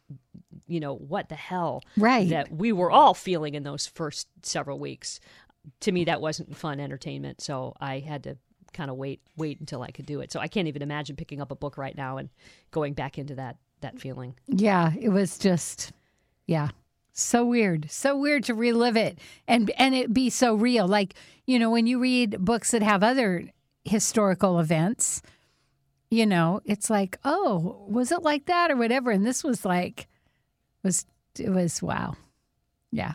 you 0.66 0.80
know 0.80 0.94
what 0.94 1.28
the 1.28 1.34
hell 1.34 1.82
Right. 1.96 2.28
that 2.30 2.52
we 2.52 2.72
were 2.72 2.90
all 2.90 3.14
feeling 3.14 3.54
in 3.54 3.62
those 3.62 3.86
first 3.86 4.28
several 4.42 4.78
weeks 4.78 5.20
to 5.80 5.92
me 5.92 6.04
that 6.04 6.20
wasn't 6.20 6.56
fun 6.56 6.80
entertainment 6.80 7.40
so 7.40 7.74
i 7.80 7.98
had 8.00 8.22
to 8.24 8.36
kind 8.72 8.90
of 8.90 8.96
wait 8.96 9.20
wait 9.36 9.60
until 9.60 9.82
i 9.82 9.90
could 9.90 10.06
do 10.06 10.20
it 10.20 10.32
so 10.32 10.40
i 10.40 10.48
can't 10.48 10.66
even 10.68 10.82
imagine 10.82 11.14
picking 11.16 11.40
up 11.40 11.50
a 11.50 11.54
book 11.56 11.76
right 11.76 11.96
now 11.96 12.16
and 12.16 12.28
going 12.70 12.94
back 12.94 13.18
into 13.18 13.34
that 13.34 13.56
that 13.80 14.00
feeling 14.00 14.34
Yeah, 14.46 14.92
it 15.00 15.08
was 15.08 15.38
just 15.38 15.92
yeah. 16.46 16.68
So 17.14 17.44
weird. 17.44 17.90
So 17.90 18.16
weird 18.16 18.44
to 18.44 18.54
relive 18.54 18.96
it 18.96 19.18
and 19.46 19.70
and 19.76 19.94
it 19.94 20.14
be 20.14 20.30
so 20.30 20.54
real. 20.54 20.86
Like, 20.88 21.14
you 21.46 21.58
know, 21.58 21.68
when 21.70 21.86
you 21.86 21.98
read 21.98 22.42
books 22.44 22.70
that 22.70 22.82
have 22.82 23.02
other 23.02 23.50
historical 23.84 24.58
events, 24.60 25.20
you 26.10 26.26
know, 26.26 26.60
it's 26.64 26.88
like, 26.88 27.18
"Oh, 27.24 27.84
was 27.88 28.12
it 28.12 28.22
like 28.22 28.46
that 28.46 28.70
or 28.70 28.76
whatever?" 28.76 29.10
And 29.10 29.26
this 29.26 29.42
was 29.44 29.64
like 29.64 30.06
was 30.82 31.06
it 31.38 31.50
was 31.50 31.82
wow. 31.82 32.16
Yeah. 32.90 33.14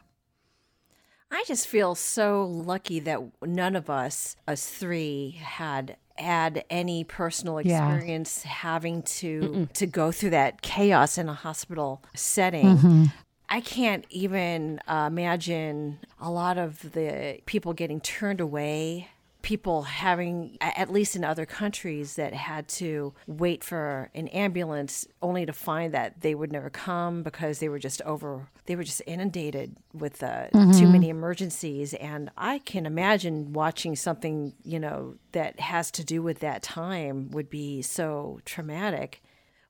I 1.30 1.44
just 1.46 1.68
feel 1.68 1.94
so 1.94 2.46
lucky 2.46 3.00
that 3.02 3.20
none 3.42 3.76
of 3.76 3.90
us, 3.90 4.38
us 4.48 4.68
three, 4.70 5.32
had 5.42 5.98
had 6.16 6.64
any 6.70 7.04
personal 7.04 7.62
Yeah. 7.62 7.86
experience 7.94 8.44
having 8.44 9.04
to 9.04 9.68
to 9.74 9.86
go 9.86 10.12
through 10.12 10.32
that 10.32 10.62
chaos 10.62 11.18
in 11.18 11.30
a 11.30 11.34
hospital 11.34 12.02
setting. 12.16 13.12
I 13.50 13.62
can't 13.62 14.06
even 14.10 14.80
uh, 14.88 15.06
imagine 15.12 16.00
a 16.20 16.30
lot 16.32 16.58
of 16.58 16.92
the 16.94 17.40
people 17.46 17.74
getting 17.74 18.02
turned 18.02 18.42
away. 18.42 19.10
People 19.48 19.84
having, 19.84 20.58
at 20.60 20.92
least 20.92 21.16
in 21.16 21.24
other 21.24 21.46
countries, 21.46 22.18
that 22.18 22.34
had 22.34 22.68
to 22.68 23.14
wait 23.28 23.64
for 23.64 24.10
an 24.14 24.28
ambulance 24.28 25.08
only 25.22 25.46
to 25.46 25.54
find 25.54 25.94
that 25.94 26.20
they 26.20 26.36
would 26.36 26.52
never 26.52 26.70
come 26.70 27.24
because 27.24 27.60
they 27.60 27.70
were 27.70 27.80
just 27.80 28.02
over, 28.02 28.50
they 28.66 28.76
were 28.76 28.84
just 28.84 29.02
inundated 29.08 29.78
with 29.94 30.22
uh, 30.22 30.50
too 30.74 30.88
many 30.88 31.08
emergencies. 31.08 31.94
And 31.94 32.30
I 32.36 32.60
can 32.60 32.86
imagine 32.86 33.54
watching 33.54 33.96
something, 33.96 34.54
you 34.64 34.82
know, 34.82 35.16
that 35.32 35.62
has 35.62 35.92
to 35.92 36.04
do 36.04 36.22
with 36.22 36.40
that 36.40 36.62
time 36.62 37.32
would 37.32 37.50
be 37.50 37.82
so 37.82 38.42
traumatic 38.44 39.22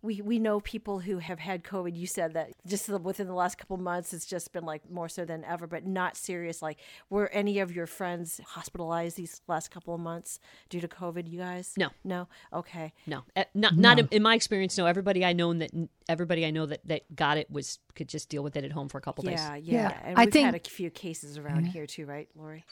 we 0.08 0.22
we 0.22 0.40
know 0.40 0.60
people 0.62 1.00
who 1.00 1.18
have 1.20 1.38
had 1.40 1.64
COVID. 1.64 1.96
You 1.96 2.08
said 2.08 2.34
that 2.34 2.52
just 2.66 2.88
within 2.90 3.28
the 3.28 3.34
last 3.34 3.58
couple 3.58 3.76
months, 3.78 4.14
it's 4.14 4.26
just 4.26 4.54
been 4.54 4.64
like 4.64 4.90
more 4.90 5.10
so 5.10 5.26
than 5.26 5.44
ever, 5.44 5.68
but 5.68 5.86
not 5.86 6.16
serious. 6.16 6.62
Like, 6.62 6.80
were 7.10 7.28
any 7.30 7.60
of 7.60 7.76
your 7.76 7.86
friends 7.88 8.40
hospitalized 8.46 9.18
these 9.18 9.42
last 9.48 9.70
couple 9.70 9.94
of 9.94 10.00
months 10.00 10.40
due 10.70 10.80
to 10.80 10.88
COVID? 10.88 11.30
You 11.30 11.40
guys? 11.40 11.74
No. 11.78 11.90
no. 12.04 12.28
Okay. 12.54 12.94
no 13.06 13.24
Eh, 13.36 13.44
not 13.54 13.76
not 13.76 14.00
in, 14.00 14.08
in 14.12 14.24
my 14.24 14.34
experience 14.34 14.78
no 14.78 14.86
everybody 14.86 15.26
i 15.26 15.34
know 15.34 15.54
that 15.54 15.72
everybody 16.08 16.46
i 16.46 16.52
know 16.52 16.66
that 16.66 16.80
that 16.86 17.02
got 17.16 17.38
it 17.38 17.50
was 17.52 17.80
could 17.96 18.08
just 18.08 18.30
deal 18.30 18.42
with 18.44 18.56
it 18.56 18.64
at 18.64 18.72
home 18.72 18.88
for 18.88 18.98
a 18.98 19.02
couple 19.02 19.24
days 19.24 19.34
Yeah, 19.40 19.56
yeah. 19.56 19.74
Yeah, 19.90 20.00
And 20.06 20.18
I 20.18 20.24
we've 20.26 20.34
think- 20.34 20.46
had 20.46 20.56
a 20.56 20.70
few 20.70 20.90
cases 20.90 21.38
around 21.38 21.66
here 21.66 21.86
too, 21.86 22.06
right, 22.06 22.30
Laurie? 22.36 22.64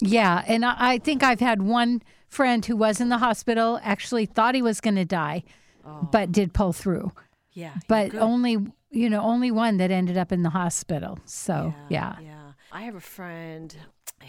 Yeah, 0.00 0.42
and 0.46 0.64
I, 0.64 0.74
I 0.78 0.98
think 0.98 1.22
I've 1.22 1.40
had 1.40 1.62
one 1.62 2.02
friend 2.28 2.64
who 2.66 2.76
was 2.76 3.00
in 3.00 3.08
the 3.08 3.18
hospital 3.18 3.78
actually 3.82 4.26
thought 4.26 4.54
he 4.54 4.62
was 4.62 4.80
going 4.80 4.96
to 4.96 5.04
die, 5.04 5.44
Oh. 5.86 6.08
but 6.10 6.32
did 6.32 6.52
pull 6.54 6.72
through. 6.72 7.12
Yeah. 7.52 7.74
But 7.88 8.10
good. 8.10 8.20
only, 8.20 8.58
you 8.90 9.10
know, 9.10 9.20
only 9.22 9.50
one 9.50 9.76
that 9.78 9.90
ended 9.90 10.16
up 10.16 10.32
in 10.32 10.42
the 10.42 10.50
hospital. 10.50 11.18
So, 11.24 11.74
yeah. 11.88 12.16
Yeah. 12.20 12.52
I 12.72 12.82
have 12.82 12.94
a 12.94 13.00
friend 13.00 13.76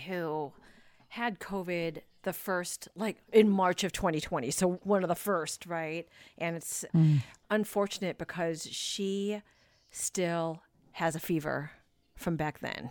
who 0.07 0.53
had 1.09 1.39
COVID 1.39 2.01
the 2.23 2.33
first, 2.33 2.87
like 2.95 3.17
in 3.31 3.49
March 3.49 3.83
of 3.83 3.91
2020. 3.91 4.51
So 4.51 4.79
one 4.83 5.03
of 5.03 5.09
the 5.09 5.15
first, 5.15 5.65
right? 5.65 6.07
And 6.37 6.55
it's 6.55 6.83
mm. 6.93 7.21
unfortunate 7.49 8.17
because 8.17 8.67
she 8.69 9.41
still 9.91 10.61
has 10.93 11.15
a 11.15 11.19
fever 11.19 11.71
from 12.15 12.35
back 12.35 12.59
then. 12.59 12.89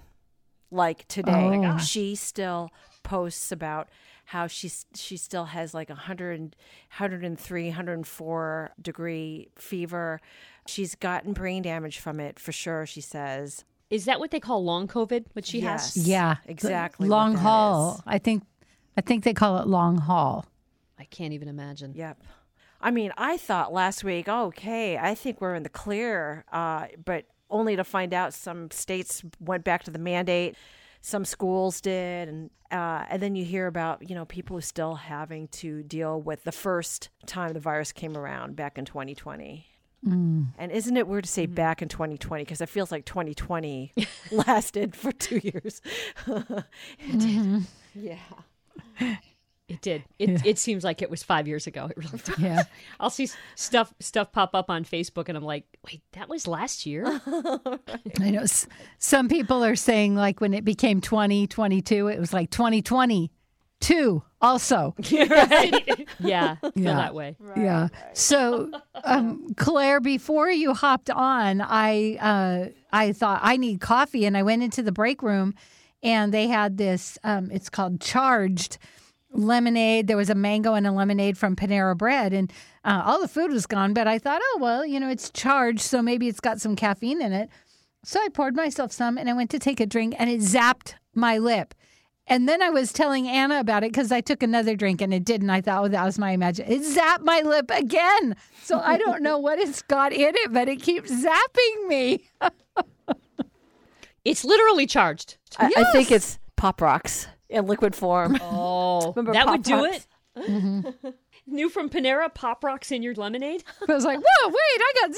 Like 0.70 1.06
today, 1.06 1.60
Oh. 1.64 1.78
she 1.78 2.14
still 2.14 2.70
posts 3.02 3.52
about 3.52 3.88
how 4.26 4.46
she's 4.46 4.86
she 4.94 5.16
still 5.16 5.44
has 5.46 5.74
like 5.74 5.88
100 5.88 6.56
103 6.98 7.66
104 7.68 8.70
degree 8.80 9.48
fever 9.56 10.20
she's 10.66 10.94
gotten 10.94 11.32
brain 11.32 11.62
damage 11.62 11.98
from 11.98 12.20
it 12.20 12.38
for 12.38 12.52
sure 12.52 12.86
she 12.86 13.00
says 13.00 13.64
is 13.90 14.06
that 14.06 14.18
what 14.18 14.30
they 14.30 14.40
call 14.40 14.64
long 14.64 14.88
covid 14.88 15.24
what 15.34 15.44
she 15.46 15.60
has 15.60 15.96
Yeah. 15.96 16.36
exactly 16.46 17.08
what 17.08 17.14
Long 17.16 17.34
haul. 17.36 17.94
is. 17.96 18.02
I 18.06 18.18
think, 18.18 18.44
I 18.96 19.00
think 19.02 19.24
they 19.24 19.34
call 19.34 19.58
it 19.58 19.66
long 19.66 19.98
haul. 19.98 20.46
i 20.98 21.04
can't 21.04 21.32
even 21.32 21.48
imagine 21.48 21.92
Yep. 21.94 22.22
I 22.80 22.90
mean, 22.90 23.12
I 23.16 23.38
thought 23.38 23.72
last 23.72 24.04
week, 24.04 24.28
okay, 24.28 24.98
I 24.98 25.14
think 25.14 25.40
we're 25.40 25.54
in 25.54 25.62
the 25.62 25.70
clear, 25.70 26.44
uh, 26.52 26.88
but 27.02 27.24
only 27.48 27.76
to 27.76 27.84
find 27.84 28.12
out 28.12 28.34
some 28.34 28.70
states 28.70 29.22
went 29.40 29.64
back 29.64 29.84
to 29.84 29.90
the 29.90 29.98
mandate. 29.98 30.54
Some 31.04 31.26
schools 31.26 31.82
did, 31.82 32.30
and 32.30 32.50
uh, 32.70 33.04
and 33.10 33.22
then 33.22 33.36
you 33.36 33.44
hear 33.44 33.66
about 33.66 34.08
you 34.08 34.14
know 34.14 34.24
people 34.24 34.58
still 34.62 34.94
having 34.94 35.48
to 35.48 35.82
deal 35.82 36.18
with 36.18 36.44
the 36.44 36.52
first 36.52 37.10
time 37.26 37.52
the 37.52 37.60
virus 37.60 37.92
came 37.92 38.16
around 38.16 38.56
back 38.56 38.78
in 38.78 38.86
2020. 38.86 39.66
Mm. 40.06 40.46
And 40.58 40.72
isn't 40.72 40.96
it 40.96 41.06
weird 41.06 41.24
to 41.24 41.30
say 41.30 41.44
mm-hmm. 41.44 41.54
back 41.54 41.82
in 41.82 41.88
2020 41.88 42.44
because 42.44 42.60
it 42.60 42.68
feels 42.70 42.90
like 42.90 43.04
2020 43.04 43.92
lasted 44.32 44.96
for 44.96 45.12
two 45.12 45.40
years? 45.42 45.82
It 46.26 47.18
mm-hmm. 47.18 47.58
did. 47.58 47.66
Yeah. 48.98 49.16
It 49.66 49.80
did. 49.80 50.04
It, 50.18 50.44
it 50.44 50.58
seems 50.58 50.84
like 50.84 51.00
it 51.00 51.08
was 51.08 51.22
five 51.22 51.48
years 51.48 51.66
ago. 51.66 51.86
It 51.86 51.96
really 51.96 52.18
does. 52.18 52.38
Yeah. 52.38 52.64
I'll 53.00 53.08
see 53.08 53.28
stuff 53.54 53.94
stuff 53.98 54.30
pop 54.30 54.54
up 54.54 54.68
on 54.68 54.84
Facebook, 54.84 55.28
and 55.28 55.38
I'm 55.38 55.44
like, 55.44 55.64
wait, 55.86 56.02
that 56.12 56.28
was 56.28 56.46
last 56.46 56.84
year. 56.84 57.06
I 57.26 58.30
know 58.30 58.42
s- 58.42 58.66
some 58.98 59.26
people 59.28 59.64
are 59.64 59.74
saying 59.76 60.16
like 60.16 60.40
when 60.42 60.52
it 60.52 60.64
became 60.66 61.00
2022, 61.00 62.08
it 62.08 62.18
was 62.20 62.34
like 62.34 62.50
2022 62.50 64.22
also. 64.42 64.94
right? 65.12 66.08
yeah, 66.20 66.56
feel 66.56 66.72
Yeah. 66.74 66.94
that 66.96 67.14
way. 67.14 67.36
yeah. 67.56 67.88
So, 68.12 68.70
um, 69.02 69.54
Claire, 69.56 70.00
before 70.00 70.50
you 70.50 70.74
hopped 70.74 71.08
on, 71.08 71.62
I 71.62 72.16
uh, 72.20 72.68
I 72.92 73.12
thought 73.12 73.40
I 73.42 73.56
need 73.56 73.80
coffee, 73.80 74.26
and 74.26 74.36
I 74.36 74.42
went 74.42 74.62
into 74.62 74.82
the 74.82 74.92
break 74.92 75.22
room, 75.22 75.54
and 76.02 76.34
they 76.34 76.48
had 76.48 76.76
this. 76.76 77.18
Um, 77.24 77.50
it's 77.50 77.70
called 77.70 78.00
Charged 78.02 78.76
lemonade. 79.34 80.06
There 80.06 80.16
was 80.16 80.30
a 80.30 80.34
mango 80.34 80.74
and 80.74 80.86
a 80.86 80.92
lemonade 80.92 81.36
from 81.36 81.56
Panera 81.56 81.96
Bread, 81.96 82.32
and 82.32 82.52
uh, 82.84 83.02
all 83.04 83.20
the 83.20 83.28
food 83.28 83.50
was 83.50 83.66
gone. 83.66 83.92
But 83.92 84.06
I 84.06 84.18
thought, 84.18 84.40
oh 84.42 84.58
well, 84.60 84.86
you 84.86 84.98
know, 84.98 85.08
it's 85.08 85.30
charged, 85.30 85.80
so 85.80 86.02
maybe 86.02 86.28
it's 86.28 86.40
got 86.40 86.60
some 86.60 86.76
caffeine 86.76 87.20
in 87.20 87.32
it. 87.32 87.48
So 88.04 88.20
I 88.20 88.28
poured 88.28 88.54
myself 88.56 88.92
some, 88.92 89.18
and 89.18 89.28
I 89.28 89.32
went 89.32 89.50
to 89.50 89.58
take 89.58 89.80
a 89.80 89.86
drink, 89.86 90.14
and 90.18 90.30
it 90.30 90.40
zapped 90.40 90.94
my 91.14 91.38
lip. 91.38 91.74
And 92.26 92.48
then 92.48 92.62
I 92.62 92.70
was 92.70 92.90
telling 92.90 93.28
Anna 93.28 93.60
about 93.60 93.84
it 93.84 93.92
because 93.92 94.10
I 94.10 94.22
took 94.22 94.42
another 94.42 94.76
drink 94.76 95.02
and 95.02 95.12
it 95.12 95.26
didn't. 95.26 95.50
I 95.50 95.60
thought, 95.60 95.84
oh, 95.84 95.88
that 95.88 96.06
was 96.06 96.18
my 96.18 96.30
imagination. 96.30 96.82
It 96.82 96.96
zapped 96.96 97.22
my 97.22 97.42
lip 97.42 97.70
again. 97.70 98.34
So 98.62 98.78
I 98.78 98.96
don't 98.96 99.22
know 99.22 99.36
what 99.36 99.58
it's 99.58 99.82
got 99.82 100.14
in 100.14 100.32
it, 100.34 100.50
but 100.50 100.66
it 100.66 100.80
keeps 100.80 101.10
zapping 101.10 101.86
me. 101.86 102.24
It's 104.24 104.44
literally 104.44 104.86
charged. 104.86 105.36
I, 105.58 105.70
I 105.76 105.84
think 105.92 106.10
it's 106.10 106.38
Pop 106.56 106.80
Rocks 106.80 107.26
in 107.54 107.66
liquid 107.66 107.94
form. 107.94 108.36
Oh, 108.42 109.12
Remember 109.14 109.32
that 109.32 109.44
Pop 109.46 109.52
would 109.56 109.62
do 109.62 109.84
Rocks? 109.84 110.06
it. 110.36 111.14
New 111.46 111.68
from 111.68 111.90
Panera, 111.90 112.32
Pop 112.32 112.64
Rocks 112.64 112.90
in 112.90 113.02
your 113.02 113.14
lemonade. 113.14 113.62
I 113.88 113.92
was 113.94 114.04
like, 114.04 114.18
whoa, 114.18 114.48
wait, 114.48 114.56
I 114.58 114.92
got 115.00 115.10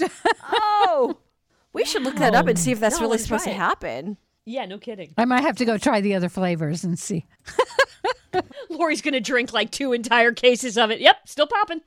zapped. 0.00 0.10
oh, 0.52 1.18
we 1.72 1.84
should 1.84 2.02
look 2.02 2.16
that 2.16 2.34
up 2.34 2.46
and 2.46 2.58
see 2.58 2.72
if 2.72 2.80
that's 2.80 2.96
No, 2.96 3.02
really 3.02 3.18
supposed 3.18 3.44
to 3.44 3.52
happen. 3.52 4.16
Yeah, 4.46 4.64
no 4.66 4.78
kidding. 4.78 5.14
I 5.16 5.24
might 5.24 5.42
have 5.42 5.56
to 5.56 5.64
go 5.64 5.78
try 5.78 6.00
the 6.00 6.14
other 6.14 6.28
flavors 6.28 6.84
and 6.84 6.98
see. 6.98 7.24
Laurie's 8.68 9.00
gonna 9.00 9.20
drink 9.20 9.52
like 9.52 9.70
two 9.70 9.92
entire 9.92 10.32
cases 10.32 10.76
of 10.76 10.90
it. 10.90 11.00
Yep, 11.00 11.28
still 11.28 11.46
popping. 11.46 11.80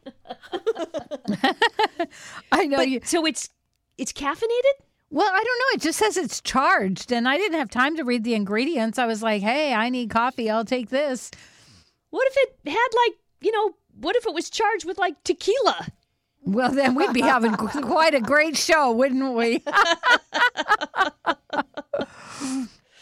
I 2.52 2.66
know 2.66 2.82
you. 2.82 3.02
So 3.04 3.26
it's 3.26 3.50
it's 3.98 4.14
caffeinated. 4.14 4.84
Well, 5.10 5.30
I 5.32 5.44
don't 5.44 5.46
know. 5.60 5.76
It 5.76 5.82
just 5.82 6.00
says 6.00 6.18
it's 6.18 6.42
charged, 6.42 7.12
and 7.12 7.28
I 7.28 7.38
didn't 7.38 7.58
have 7.58 7.70
time 7.70 7.96
to 7.96 8.04
read 8.04 8.24
the 8.24 8.34
ingredients. 8.34 9.00
I 9.00 9.06
was 9.06 9.24
like, 9.24 9.42
hey, 9.42 9.74
I 9.74 9.90
need 9.90 10.10
coffee. 10.10 10.50
I'll 10.50 10.66
take 10.66 10.90
this. 10.90 11.32
What 12.10 12.28
if 12.28 12.36
it 12.38 12.72
had 12.72 12.88
like 13.06 13.14
you 13.42 13.52
know? 13.52 13.76
What 14.00 14.16
if 14.16 14.26
it 14.28 14.34
was 14.34 14.50
charged 14.50 14.86
with 14.86 14.98
like 14.98 15.24
tequila? 15.24 15.88
Well, 16.44 16.72
then 16.72 16.96
we'd 16.96 17.14
be 17.14 17.22
having 17.22 17.54
quite 17.58 18.14
a 18.14 18.22
great 18.22 18.56
show, 18.56 18.92
wouldn't 18.92 19.34
we? 19.34 19.64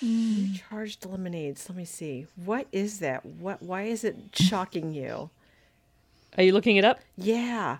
Charged 0.69 1.05
lemonades. 1.05 1.69
Let 1.69 1.77
me 1.77 1.85
see. 1.85 2.27
What 2.43 2.67
is 2.71 2.99
that? 2.99 3.25
What? 3.25 3.61
Why 3.61 3.83
is 3.83 4.03
it 4.03 4.15
shocking 4.33 4.93
you? 4.93 5.29
Are 6.37 6.43
you 6.43 6.53
looking 6.53 6.77
it 6.77 6.85
up? 6.85 6.99
Yeah. 7.17 7.77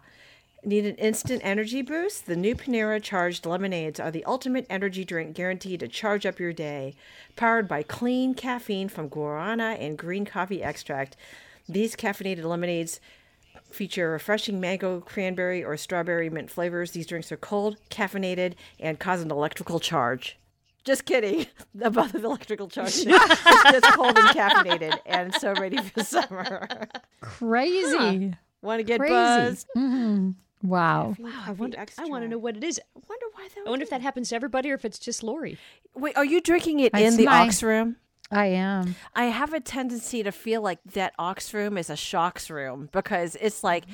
Need 0.66 0.88
an 0.88 0.96
instant 0.96 1.42
energy 1.44 1.84
boost? 1.84 2.26
The 2.26 2.36
new 2.36 2.56
Panera 2.56 3.00
charged 3.02 3.46
lemonades 3.46 4.00
are 4.00 4.10
the 4.10 4.26
ultimate 4.26 4.66
energy 4.68 5.06
drink 5.06 5.36
guaranteed 5.36 5.82
to 5.82 5.88
charge 5.88 6.26
up 6.26 6.40
your 6.40 6.54
day. 6.54 6.96
Powered 7.36 7.68
by 7.68 7.84
clean 7.84 8.34
caffeine 8.34 8.90
from 8.90 9.08
guarana 9.08 9.78
and 9.80 9.96
green 9.96 10.26
coffee 10.26 10.64
extract, 10.64 11.16
these 11.70 11.96
caffeinated 11.96 12.44
lemonades 12.46 13.00
feature 13.70 14.10
refreshing 14.10 14.60
mango, 14.60 15.02
cranberry, 15.02 15.64
or 15.64 15.78
strawberry 15.78 16.32
mint 16.32 16.50
flavors. 16.50 16.92
These 16.92 17.06
drinks 17.06 17.32
are 17.32 17.38
cold, 17.38 17.78
caffeinated, 17.92 18.54
and 18.80 18.98
cause 19.00 19.22
an 19.22 19.30
electrical 19.30 19.80
charge. 19.80 20.40
Just 20.84 21.06
kidding 21.06 21.46
about 21.82 22.12
the 22.12 22.24
electrical 22.26 22.70
charge. 22.70 22.96
it's 22.98 23.06
just 23.06 23.94
cold 23.94 24.18
and 24.18 24.30
caffeinated 24.30 24.98
and 25.06 25.32
so 25.36 25.54
ready 25.54 25.78
for 25.78 26.04
summer. 26.04 26.68
Crazy. 27.22 28.34
Want 28.64 28.80
to 28.80 28.84
get 28.84 29.00
Crazy. 29.00 29.14
buzzed? 29.14 29.68
Mm-hmm. 29.78 30.32
Wow. 30.66 31.16
Wow. 31.20 31.44
I 31.48 31.52
wonder. 31.52 31.78
I 31.98 32.06
want 32.06 32.24
to 32.24 32.28
know 32.28 32.38
what 32.38 32.58
it 32.58 32.64
is. 32.64 32.80
I 32.96 33.00
wonder 33.08 33.26
why 33.34 33.48
that 33.56 33.64
I 33.66 33.70
wonder 33.70 33.84
if 33.84 33.90
that 33.90 34.02
happens 34.02 34.30
to 34.30 34.36
everybody 34.36 34.72
or 34.72 34.76
if 34.76 34.86
it's 34.86 35.00
just 35.00 35.24
Laurie. 35.24 35.58
Wait, 35.96 36.16
are 36.18 36.26
you 36.26 36.42
drinking 36.42 36.80
it 36.80 36.92
It's 36.94 37.14
in 37.14 37.18
the 37.18 37.26
my- 37.26 37.46
ox 37.48 37.62
room? 37.64 37.98
I 38.32 38.48
am. 38.48 38.96
I 39.14 39.26
have 39.26 39.54
a 39.54 39.60
tendency 39.60 40.24
to 40.24 40.32
feel 40.32 40.62
like 40.64 40.80
that 40.94 41.14
ox 41.20 41.54
room 41.54 41.78
is 41.78 41.92
a 41.92 41.96
shocks 41.96 42.50
room 42.50 42.90
because 42.92 43.38
it's 43.40 43.64
like 43.64 43.86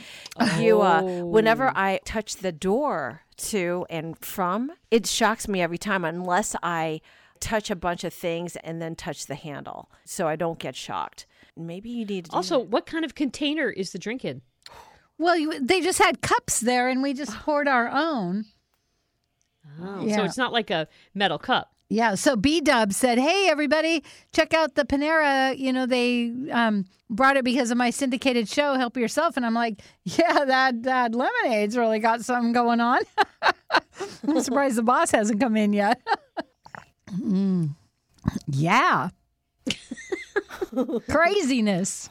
you 0.57 0.81
uh 0.81 1.01
whenever 1.23 1.69
I 1.75 1.99
touch 2.05 2.37
the 2.37 2.53
door 2.53 3.23
to 3.49 3.85
and 3.89 4.17
from, 4.17 4.71
it 4.89 5.05
shocks 5.05 5.49
me 5.49 5.61
every 5.61 5.77
time 5.77 6.05
unless 6.05 6.55
I 6.63 7.01
touch 7.41 7.69
a 7.69 7.75
bunch 7.75 8.05
of 8.05 8.13
things 8.13 8.55
and 8.57 8.81
then 8.81 8.95
touch 8.95 9.25
the 9.25 9.35
handle 9.35 9.91
so 10.05 10.29
I 10.29 10.37
don't 10.37 10.59
get 10.59 10.77
shocked. 10.77 11.25
Maybe 11.57 11.89
you 11.89 12.05
need 12.05 12.25
to 12.25 12.31
do 12.31 12.35
Also, 12.37 12.57
what 12.57 12.85
kind 12.85 13.03
of 13.03 13.15
container 13.15 13.69
is 13.69 13.91
the 13.91 13.99
drink 13.99 14.23
in? 14.23 14.43
Well, 15.21 15.37
you, 15.37 15.59
they 15.59 15.81
just 15.81 15.99
had 15.99 16.21
cups 16.21 16.61
there, 16.61 16.89
and 16.89 17.03
we 17.03 17.13
just 17.13 17.31
poured 17.37 17.67
our 17.67 17.87
own. 17.89 18.45
Oh, 19.79 20.09
so 20.09 20.23
it's 20.23 20.35
not 20.37 20.51
like 20.51 20.71
a 20.71 20.87
metal 21.13 21.37
cup. 21.37 21.71
Yeah. 21.89 22.15
So 22.15 22.35
B 22.35 22.59
Dub 22.59 22.91
said, 22.91 23.19
"Hey, 23.19 23.47
everybody, 23.47 24.03
check 24.33 24.55
out 24.55 24.73
the 24.73 24.83
Panera. 24.83 25.55
You 25.55 25.73
know 25.73 25.85
they 25.85 26.33
um, 26.51 26.85
brought 27.07 27.37
it 27.37 27.45
because 27.45 27.69
of 27.69 27.77
my 27.77 27.91
syndicated 27.91 28.49
show, 28.49 28.73
Help 28.73 28.97
Yourself." 28.97 29.37
And 29.37 29.45
I'm 29.45 29.53
like, 29.53 29.81
"Yeah, 30.05 30.43
that 30.43 30.81
that 30.83 31.13
lemonade's 31.13 31.77
really 31.77 31.99
got 31.99 32.21
something 32.25 32.51
going 32.51 32.79
on." 32.79 33.01
I'm 34.27 34.41
surprised 34.41 34.75
the 34.75 34.83
boss 34.83 35.11
hasn't 35.11 35.39
come 35.39 35.55
in 35.55 35.73
yet. 35.73 36.01
Mm. 37.11 37.75
Yeah. 38.47 39.09
Craziness. 41.09 42.09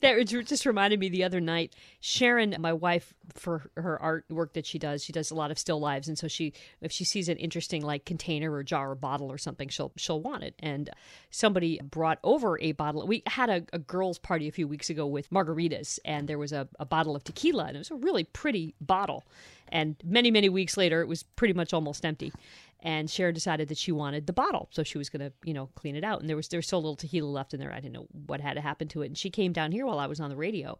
That 0.00 0.24
just 0.26 0.64
reminded 0.64 1.00
me 1.00 1.08
the 1.08 1.24
other 1.24 1.40
night. 1.40 1.74
Sharon, 2.00 2.54
my 2.60 2.72
wife, 2.72 3.12
for 3.34 3.68
her 3.76 4.00
art 4.00 4.26
work 4.30 4.52
that 4.52 4.64
she 4.64 4.78
does, 4.78 5.02
she 5.02 5.12
does 5.12 5.32
a 5.32 5.34
lot 5.34 5.50
of 5.50 5.58
still 5.58 5.80
lives, 5.80 6.06
and 6.06 6.16
so 6.16 6.28
she, 6.28 6.52
if 6.80 6.92
she 6.92 7.02
sees 7.02 7.28
an 7.28 7.36
interesting 7.36 7.82
like 7.82 8.04
container 8.04 8.52
or 8.52 8.62
jar 8.62 8.92
or 8.92 8.94
bottle 8.94 9.30
or 9.30 9.38
something, 9.38 9.68
she'll 9.68 9.92
she'll 9.96 10.20
want 10.20 10.44
it. 10.44 10.54
And 10.60 10.90
somebody 11.30 11.80
brought 11.82 12.20
over 12.22 12.60
a 12.60 12.72
bottle. 12.72 13.06
We 13.08 13.24
had 13.26 13.50
a, 13.50 13.64
a 13.72 13.78
girls' 13.80 14.18
party 14.18 14.46
a 14.46 14.52
few 14.52 14.68
weeks 14.68 14.88
ago 14.88 15.04
with 15.06 15.30
margaritas, 15.30 15.98
and 16.04 16.28
there 16.28 16.38
was 16.38 16.52
a, 16.52 16.68
a 16.78 16.86
bottle 16.86 17.16
of 17.16 17.24
tequila, 17.24 17.64
and 17.64 17.74
it 17.74 17.80
was 17.80 17.90
a 17.90 17.96
really 17.96 18.24
pretty 18.24 18.74
bottle. 18.80 19.24
And 19.70 19.96
many 20.04 20.30
many 20.30 20.48
weeks 20.48 20.76
later, 20.76 21.02
it 21.02 21.08
was 21.08 21.24
pretty 21.24 21.54
much 21.54 21.74
almost 21.74 22.04
empty. 22.04 22.32
And 22.80 23.10
Sharon 23.10 23.34
decided 23.34 23.68
that 23.68 23.78
she 23.78 23.90
wanted 23.90 24.26
the 24.28 24.32
bottle, 24.32 24.68
so 24.70 24.84
she 24.84 24.98
was 24.98 25.08
going 25.08 25.20
to, 25.20 25.32
you 25.44 25.52
know, 25.52 25.68
clean 25.74 25.96
it 25.96 26.04
out. 26.04 26.20
And 26.20 26.28
there 26.28 26.36
was 26.36 26.46
there 26.48 26.58
was 26.58 26.68
so 26.68 26.78
little 26.78 26.94
tequila 26.94 27.28
left 27.28 27.52
in 27.52 27.58
there. 27.58 27.72
I 27.72 27.80
didn't 27.80 27.94
know 27.94 28.06
what 28.26 28.40
had 28.40 28.54
to 28.54 28.60
happen 28.60 28.86
to 28.88 29.02
it. 29.02 29.06
And 29.06 29.18
she 29.18 29.30
came 29.30 29.52
down 29.52 29.72
here 29.72 29.84
while 29.84 29.98
I 29.98 30.06
was 30.06 30.20
on 30.20 30.30
the 30.30 30.36
radio, 30.36 30.78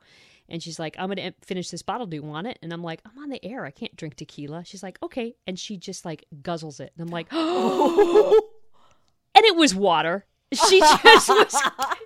and 0.49 0.63
she's 0.63 0.79
like, 0.79 0.95
"I'm 0.97 1.13
going 1.13 1.17
to 1.17 1.33
finish 1.45 1.71
this 1.71 1.83
bottle. 1.83 2.07
Do 2.07 2.17
you 2.17 2.23
want 2.23 2.47
it?" 2.47 2.59
And 2.63 2.73
I'm 2.73 2.85
like, 2.85 3.01
"I'm 3.05 3.21
on 3.21 3.31
the 3.31 3.45
air. 3.45 3.65
I 3.65 3.73
can't 3.73 3.97
drink 3.97 4.15
tequila." 4.15 4.65
She's 4.65 4.83
like, 4.83 4.99
"Okay," 5.03 5.35
and 5.47 5.59
she 5.59 5.77
just 5.77 6.05
like 6.05 6.25
guzzles 6.41 6.79
it, 6.79 6.93
and 6.97 7.05
I'm 7.05 7.13
like, 7.13 7.27
"Oh!" 7.33 8.49
and 9.35 9.45
it 9.45 9.57
was 9.57 9.75
water. 9.75 10.25
She 10.53 10.79
just 11.03 11.29
was 11.29 11.63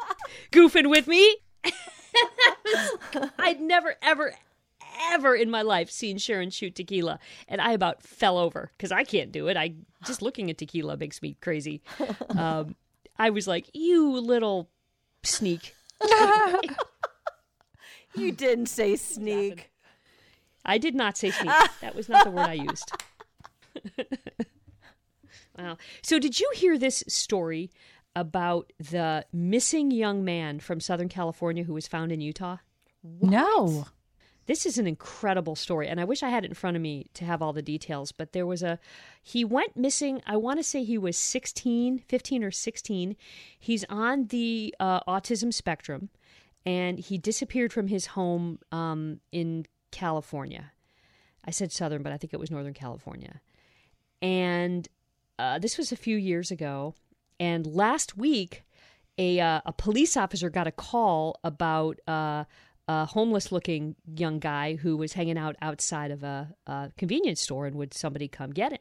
goofing 0.52 0.88
with 0.88 1.06
me. 1.06 1.36
I'd 3.38 3.60
never, 3.60 3.96
ever, 4.02 4.34
ever 5.10 5.34
in 5.34 5.50
my 5.50 5.62
life 5.62 5.90
seen 5.90 6.18
Sharon 6.18 6.50
shoot 6.50 6.74
tequila, 6.74 7.18
and 7.48 7.60
I 7.60 7.72
about 7.72 8.02
fell 8.02 8.38
over 8.38 8.70
because 8.76 8.92
I 8.92 9.04
can't 9.04 9.32
do 9.32 9.48
it. 9.48 9.56
I 9.56 9.74
just 10.04 10.22
looking 10.22 10.50
at 10.50 10.58
tequila 10.58 10.96
makes 10.96 11.22
me 11.22 11.36
crazy. 11.40 11.82
Um, 12.30 12.76
I 13.18 13.30
was 13.30 13.46
like, 13.46 13.66
"You 13.74 14.18
little 14.18 14.70
sneak." 15.22 15.74
You 18.14 18.32
didn't 18.32 18.66
say 18.66 18.96
sneak. 18.96 19.70
I 20.64 20.78
did 20.78 20.94
not 20.94 21.16
say 21.16 21.30
sneak. 21.30 21.52
That 21.80 21.94
was 21.94 22.08
not 22.08 22.24
the 22.24 22.30
word 22.30 22.48
I 22.48 22.52
used. 22.54 22.92
wow. 25.58 25.76
So, 26.02 26.18
did 26.18 26.38
you 26.38 26.50
hear 26.54 26.78
this 26.78 27.02
story 27.08 27.70
about 28.14 28.72
the 28.78 29.24
missing 29.32 29.90
young 29.90 30.24
man 30.24 30.60
from 30.60 30.78
Southern 30.80 31.08
California 31.08 31.64
who 31.64 31.72
was 31.72 31.88
found 31.88 32.12
in 32.12 32.20
Utah? 32.20 32.58
No. 33.02 33.86
This 34.46 34.66
is 34.66 34.78
an 34.78 34.86
incredible 34.86 35.54
story, 35.54 35.88
and 35.88 36.00
I 36.00 36.04
wish 36.04 36.22
I 36.22 36.28
had 36.28 36.44
it 36.44 36.48
in 36.48 36.54
front 36.54 36.76
of 36.76 36.82
me 36.82 37.06
to 37.14 37.24
have 37.24 37.40
all 37.42 37.52
the 37.52 37.62
details. 37.62 38.12
But 38.12 38.32
there 38.32 38.46
was 38.46 38.62
a, 38.62 38.78
he 39.22 39.44
went 39.44 39.76
missing. 39.76 40.20
I 40.26 40.36
want 40.36 40.58
to 40.58 40.64
say 40.64 40.82
he 40.82 40.98
was 40.98 41.16
16, 41.16 42.00
15 42.00 42.44
or 42.44 42.50
16. 42.50 43.16
He's 43.58 43.84
on 43.88 44.26
the 44.26 44.74
uh, 44.80 45.00
autism 45.04 45.52
spectrum, 45.54 46.08
and 46.66 46.98
he 46.98 47.18
disappeared 47.18 47.72
from 47.72 47.88
his 47.88 48.06
home 48.06 48.58
um, 48.72 49.20
in 49.30 49.66
California. 49.90 50.72
I 51.44 51.50
said 51.50 51.72
Southern, 51.72 52.02
but 52.02 52.12
I 52.12 52.16
think 52.16 52.32
it 52.32 52.40
was 52.40 52.50
Northern 52.50 52.74
California. 52.74 53.40
And 54.20 54.88
uh, 55.38 55.58
this 55.58 55.78
was 55.78 55.92
a 55.92 55.96
few 55.96 56.16
years 56.16 56.50
ago. 56.50 56.94
And 57.40 57.66
last 57.66 58.16
week, 58.16 58.62
a, 59.18 59.40
uh, 59.40 59.60
a 59.66 59.72
police 59.72 60.16
officer 60.16 60.50
got 60.50 60.66
a 60.66 60.72
call 60.72 61.38
about 61.42 62.00
uh, 62.06 62.44
a 62.92 63.06
homeless 63.06 63.50
looking 63.50 63.96
young 64.14 64.38
guy 64.38 64.76
who 64.76 64.96
was 64.96 65.14
hanging 65.14 65.38
out 65.38 65.56
outside 65.62 66.10
of 66.10 66.22
a, 66.22 66.54
a, 66.66 66.90
convenience 66.96 67.40
store 67.40 67.66
and 67.66 67.76
would 67.76 67.94
somebody 67.94 68.28
come 68.28 68.50
get 68.50 68.72
him. 68.72 68.80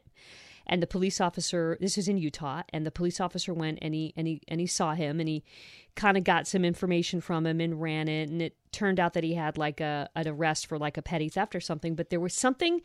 And 0.66 0.82
the 0.82 0.86
police 0.86 1.20
officer 1.20 1.76
this 1.80 1.98
is 1.98 2.08
in 2.08 2.18
Utah 2.18 2.62
and 2.72 2.86
the 2.86 2.90
police 2.90 3.20
officer 3.20 3.52
went 3.52 3.78
and 3.82 3.94
he 3.94 4.12
and 4.16 4.28
he 4.28 4.42
and 4.46 4.60
he 4.60 4.66
saw 4.66 4.94
him 4.94 5.18
and 5.18 5.28
he 5.28 5.42
kind 5.96 6.16
of 6.16 6.24
got 6.24 6.46
some 6.46 6.64
information 6.64 7.20
from 7.20 7.46
him 7.46 7.60
and 7.60 7.82
ran 7.82 8.06
it. 8.08 8.28
And 8.28 8.40
it 8.40 8.56
turned 8.70 9.00
out 9.00 9.14
that 9.14 9.24
he 9.24 9.34
had 9.34 9.58
like 9.58 9.80
a 9.80 10.08
an 10.14 10.28
arrest 10.28 10.66
for 10.66 10.78
like 10.78 10.96
a 10.96 11.02
petty 11.02 11.28
theft 11.28 11.54
or 11.54 11.60
something 11.60 11.94
but 11.94 12.10
there 12.10 12.20
was 12.20 12.34
something 12.34 12.80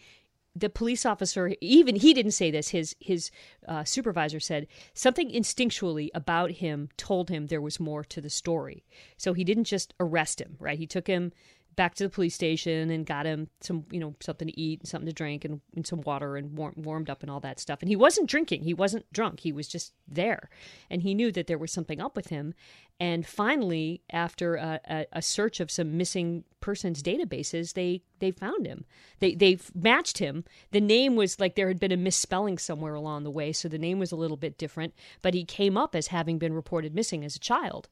the 0.60 0.70
police 0.70 1.06
officer 1.06 1.54
even 1.62 1.96
he 1.96 2.14
didn't 2.14 2.32
say 2.32 2.52
this 2.52 2.70
his 2.70 2.96
his 3.00 3.32
uh, 3.68 3.84
supervisor 3.84 4.40
said 4.40 4.68
something 4.94 5.30
instinctually 5.30 6.10
about 6.14 6.52
him 6.52 6.90
told 6.98 7.30
him 7.30 7.48
there 7.48 7.62
was 7.62 7.80
more 7.80 8.04
to 8.04 8.22
the 8.22 8.30
story. 8.30 8.84
So 9.18 9.34
he 9.34 9.44
didn't 9.44 9.66
just 9.66 9.94
arrest 10.00 10.42
him 10.42 10.56
right? 10.60 10.78
He 10.78 10.88
took 10.88 11.08
him 11.08 11.32
back 11.78 11.94
to 11.94 12.04
the 12.04 12.10
police 12.10 12.36
station 12.36 12.90
and 12.90 13.06
got 13.06 13.28
him 13.28 13.48
some, 13.62 13.86
you 13.92 14.00
know, 14.00 14.16
something 14.20 14.48
to 14.48 14.60
eat 14.60 14.82
and 14.82 14.90
something 14.90 15.06
to 15.06 15.14
drink 15.14 15.46
and, 15.46 15.62
and 15.76 15.86
some 15.86 16.02
water 16.02 16.36
and 16.36 16.58
warm, 16.58 16.74
warmed 16.76 17.10
up 17.10 17.22
and 17.22 17.32
all 17.32 17.40
that 17.40 17.60
stuff. 17.60 17.82
And 17.82 17.88
he 17.88 17.96
wasn't 17.96 18.28
drinking. 18.28 18.64
He 18.64 18.74
wasn't 18.74 19.06
drunk. 19.14 19.42
He 19.42 19.52
was 19.52 19.68
just 19.68 19.94
there. 20.08 20.50
And 20.90 21.04
he 21.04 21.14
knew 21.14 21.32
that 21.32 21.46
there 21.46 21.58
was 21.58 21.72
something 21.72 22.02
up 22.02 22.16
with 22.16 22.28
him. 22.28 22.56
And 23.00 23.28
finally, 23.28 24.02
after 24.10 24.56
a, 24.56 24.82
a, 24.90 25.06
a 25.14 25.22
search 25.22 25.60
of 25.60 25.70
some 25.70 25.96
missing 25.96 26.44
persons 26.62 27.04
databases, 27.04 27.74
they, 27.74 28.02
they 28.18 28.32
found 28.32 28.66
him. 28.66 28.84
They, 29.20 29.36
they 29.36 29.60
matched 29.76 30.18
him. 30.18 30.46
The 30.72 30.82
name 30.82 31.16
was 31.16 31.40
like 31.40 31.56
there 31.56 31.68
had 31.68 31.80
been 31.80 31.92
a 31.92 31.98
misspelling 31.98 32.58
somewhere 32.58 32.96
along 32.96 33.24
the 33.24 33.32
way. 33.32 33.54
So 33.54 33.70
the 33.70 33.78
name 33.78 34.00
was 34.00 34.12
a 34.12 34.18
little 34.18 34.36
bit 34.36 34.58
different, 34.58 34.96
but 35.22 35.36
he 35.36 35.46
came 35.46 35.78
up 35.78 35.94
as 35.96 36.08
having 36.08 36.40
been 36.40 36.54
reported 36.54 36.96
missing 36.96 37.24
as 37.24 37.36
a 37.36 37.40
child. 37.40 37.88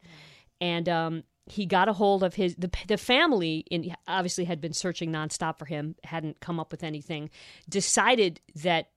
And 0.60 0.90
um, 0.90 1.24
he 1.48 1.66
got 1.66 1.88
a 1.88 1.94
hold 1.94 2.24
of 2.24 2.34
his 2.36 2.56
the, 2.56 2.70
the 2.88 2.98
family 2.98 3.64
in 3.70 3.96
obviously 4.08 4.46
had 4.46 4.60
been 4.60 4.74
searching 4.74 5.12
nonstop 5.12 5.60
for 5.60 5.66
him 5.66 5.96
hadn't 6.04 6.40
come 6.40 6.60
up 6.60 6.72
with 6.72 6.84
anything 6.84 7.30
decided 7.70 8.40
that 8.56 8.90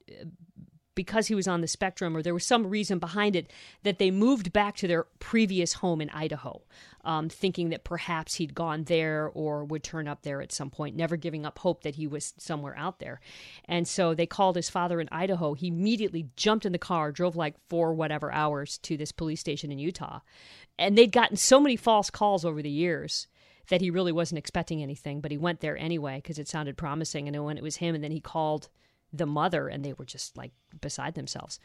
because 0.99 1.29
he 1.29 1.35
was 1.37 1.47
on 1.47 1.61
the 1.61 1.69
spectrum 1.69 2.17
or 2.17 2.25
there 2.25 2.35
was 2.35 2.45
some 2.45 2.67
reason 2.67 2.99
behind 2.99 3.37
it 3.37 3.53
that 3.85 4.01
they 4.01 4.11
moved 4.11 4.53
back 4.53 4.75
to 4.75 4.89
their 4.89 5.05
previous 5.21 5.75
home 5.75 6.01
in 6.01 6.11
Idaho 6.11 6.61
um, 7.05 7.29
thinking 7.29 7.69
that 7.69 7.85
perhaps 7.85 8.35
he'd 8.35 8.53
gone 8.53 8.83
there 8.83 9.31
or 9.33 9.65
would 9.65 9.85
turn 9.85 10.09
up 10.09 10.23
there 10.23 10.43
at 10.43 10.51
some 10.51 10.71
point 10.71 10.97
never 10.97 11.17
giving 11.17 11.47
up 11.47 11.61
hope 11.61 11.85
that 11.85 11.95
he 11.95 12.09
was 12.09 12.35
somewhere 12.37 12.77
out 12.77 12.99
there 12.99 13.21
and 13.67 13.87
so 13.87 14.13
they 14.13 14.27
called 14.27 14.57
his 14.57 14.69
father 14.69 15.01
in 15.01 15.09
Idaho 15.13 15.55
he 15.55 15.69
immediately 15.69 16.27
jumped 16.35 16.67
in 16.67 16.73
the 16.73 16.79
car 16.79 17.13
drove 17.13 17.37
like 17.37 17.55
four 17.69 17.95
whatever 17.95 18.33
hours 18.33 18.79
to 18.79 18.97
this 18.97 19.13
police 19.13 19.39
station 19.39 19.71
in 19.71 19.79
Utah 19.79 20.19
and 20.81 20.99
they'd 20.99 21.13
gotten 21.13 21.37
so 21.37 21.61
many 21.61 21.77
false 21.77 22.11
calls 22.11 22.45
over 22.45 22.61
the 22.61 22.69
years 22.69 23.29
that 23.69 23.81
he 23.81 23.91
really 23.91 24.13
wasn't 24.13 24.39
expecting 24.39 24.83
anything, 24.83 25.21
but 25.21 25.31
he 25.31 25.37
went 25.37 25.61
there 25.61 25.77
anyway 25.77 26.17
because 26.17 26.39
it 26.39 26.49
sounded 26.49 26.79
promising. 26.79 27.29
And 27.29 27.45
when 27.45 27.59
it 27.59 27.63
was 27.63 27.77
him, 27.77 27.95
and 27.95 28.03
then 28.03 28.13
he 28.13 28.19
called 28.19 28.71
the 29.13 29.27
mother, 29.27 29.69
and 29.69 29.85
they 29.85 29.93
were 29.93 30.05
just 30.05 30.37
like 30.37 30.53
beside 30.81 31.15
themselves. 31.15 31.59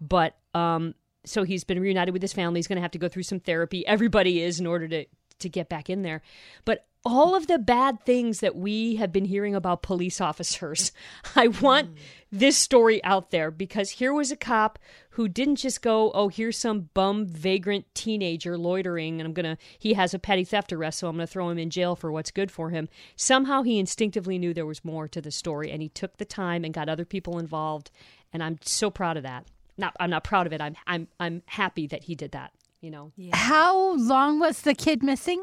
But 0.00 0.36
um, 0.54 0.94
so 1.24 1.44
he's 1.44 1.64
been 1.64 1.80
reunited 1.80 2.12
with 2.12 2.22
his 2.22 2.32
family. 2.32 2.58
He's 2.58 2.66
going 2.66 2.76
to 2.76 2.82
have 2.82 2.90
to 2.92 2.98
go 2.98 3.08
through 3.08 3.24
some 3.24 3.40
therapy. 3.40 3.86
Everybody 3.86 4.42
is 4.42 4.60
in 4.60 4.66
order 4.66 4.88
to 4.88 5.04
to 5.40 5.48
get 5.48 5.68
back 5.68 5.88
in 5.88 6.02
there. 6.02 6.22
But 6.64 6.86
all 7.08 7.34
of 7.34 7.46
the 7.46 7.58
bad 7.58 8.04
things 8.04 8.40
that 8.40 8.54
we 8.54 8.96
have 8.96 9.10
been 9.10 9.24
hearing 9.24 9.54
about 9.54 9.80
police 9.80 10.20
officers, 10.20 10.92
I 11.36 11.48
want 11.48 11.96
this 12.30 12.58
story 12.58 13.02
out 13.02 13.30
there 13.30 13.50
because 13.50 13.92
here 13.92 14.12
was 14.12 14.30
a 14.30 14.36
cop 14.36 14.78
who 15.10 15.26
didn't 15.26 15.56
just 15.56 15.80
go, 15.80 16.12
oh, 16.12 16.28
here's 16.28 16.58
some 16.58 16.90
bum 16.92 17.24
vagrant 17.24 17.86
teenager 17.94 18.58
loitering 18.58 19.20
and 19.20 19.26
I'm 19.26 19.32
going 19.32 19.56
to, 19.56 19.62
he 19.78 19.94
has 19.94 20.12
a 20.12 20.18
petty 20.18 20.44
theft 20.44 20.70
arrest, 20.70 20.98
so 20.98 21.08
I'm 21.08 21.16
going 21.16 21.26
to 21.26 21.32
throw 21.32 21.48
him 21.48 21.58
in 21.58 21.70
jail 21.70 21.96
for 21.96 22.12
what's 22.12 22.30
good 22.30 22.50
for 22.50 22.68
him. 22.68 22.90
Somehow 23.16 23.62
he 23.62 23.78
instinctively 23.78 24.38
knew 24.38 24.52
there 24.52 24.66
was 24.66 24.84
more 24.84 25.08
to 25.08 25.22
the 25.22 25.30
story 25.30 25.70
and 25.70 25.80
he 25.80 25.88
took 25.88 26.18
the 26.18 26.26
time 26.26 26.62
and 26.62 26.74
got 26.74 26.90
other 26.90 27.06
people 27.06 27.38
involved. 27.38 27.90
And 28.34 28.42
I'm 28.42 28.58
so 28.60 28.90
proud 28.90 29.16
of 29.16 29.22
that. 29.22 29.46
Not, 29.78 29.96
I'm 29.98 30.10
not 30.10 30.24
proud 30.24 30.46
of 30.46 30.52
it. 30.52 30.60
I'm, 30.60 30.76
I'm, 30.86 31.08
I'm 31.18 31.42
happy 31.46 31.86
that 31.86 32.04
he 32.04 32.14
did 32.14 32.32
that 32.32 32.52
you 32.80 32.90
know. 32.90 33.12
Yeah. 33.16 33.36
How 33.36 33.96
long 33.96 34.38
was 34.38 34.60
the 34.60 34.74
kid 34.74 35.02
missing? 35.02 35.42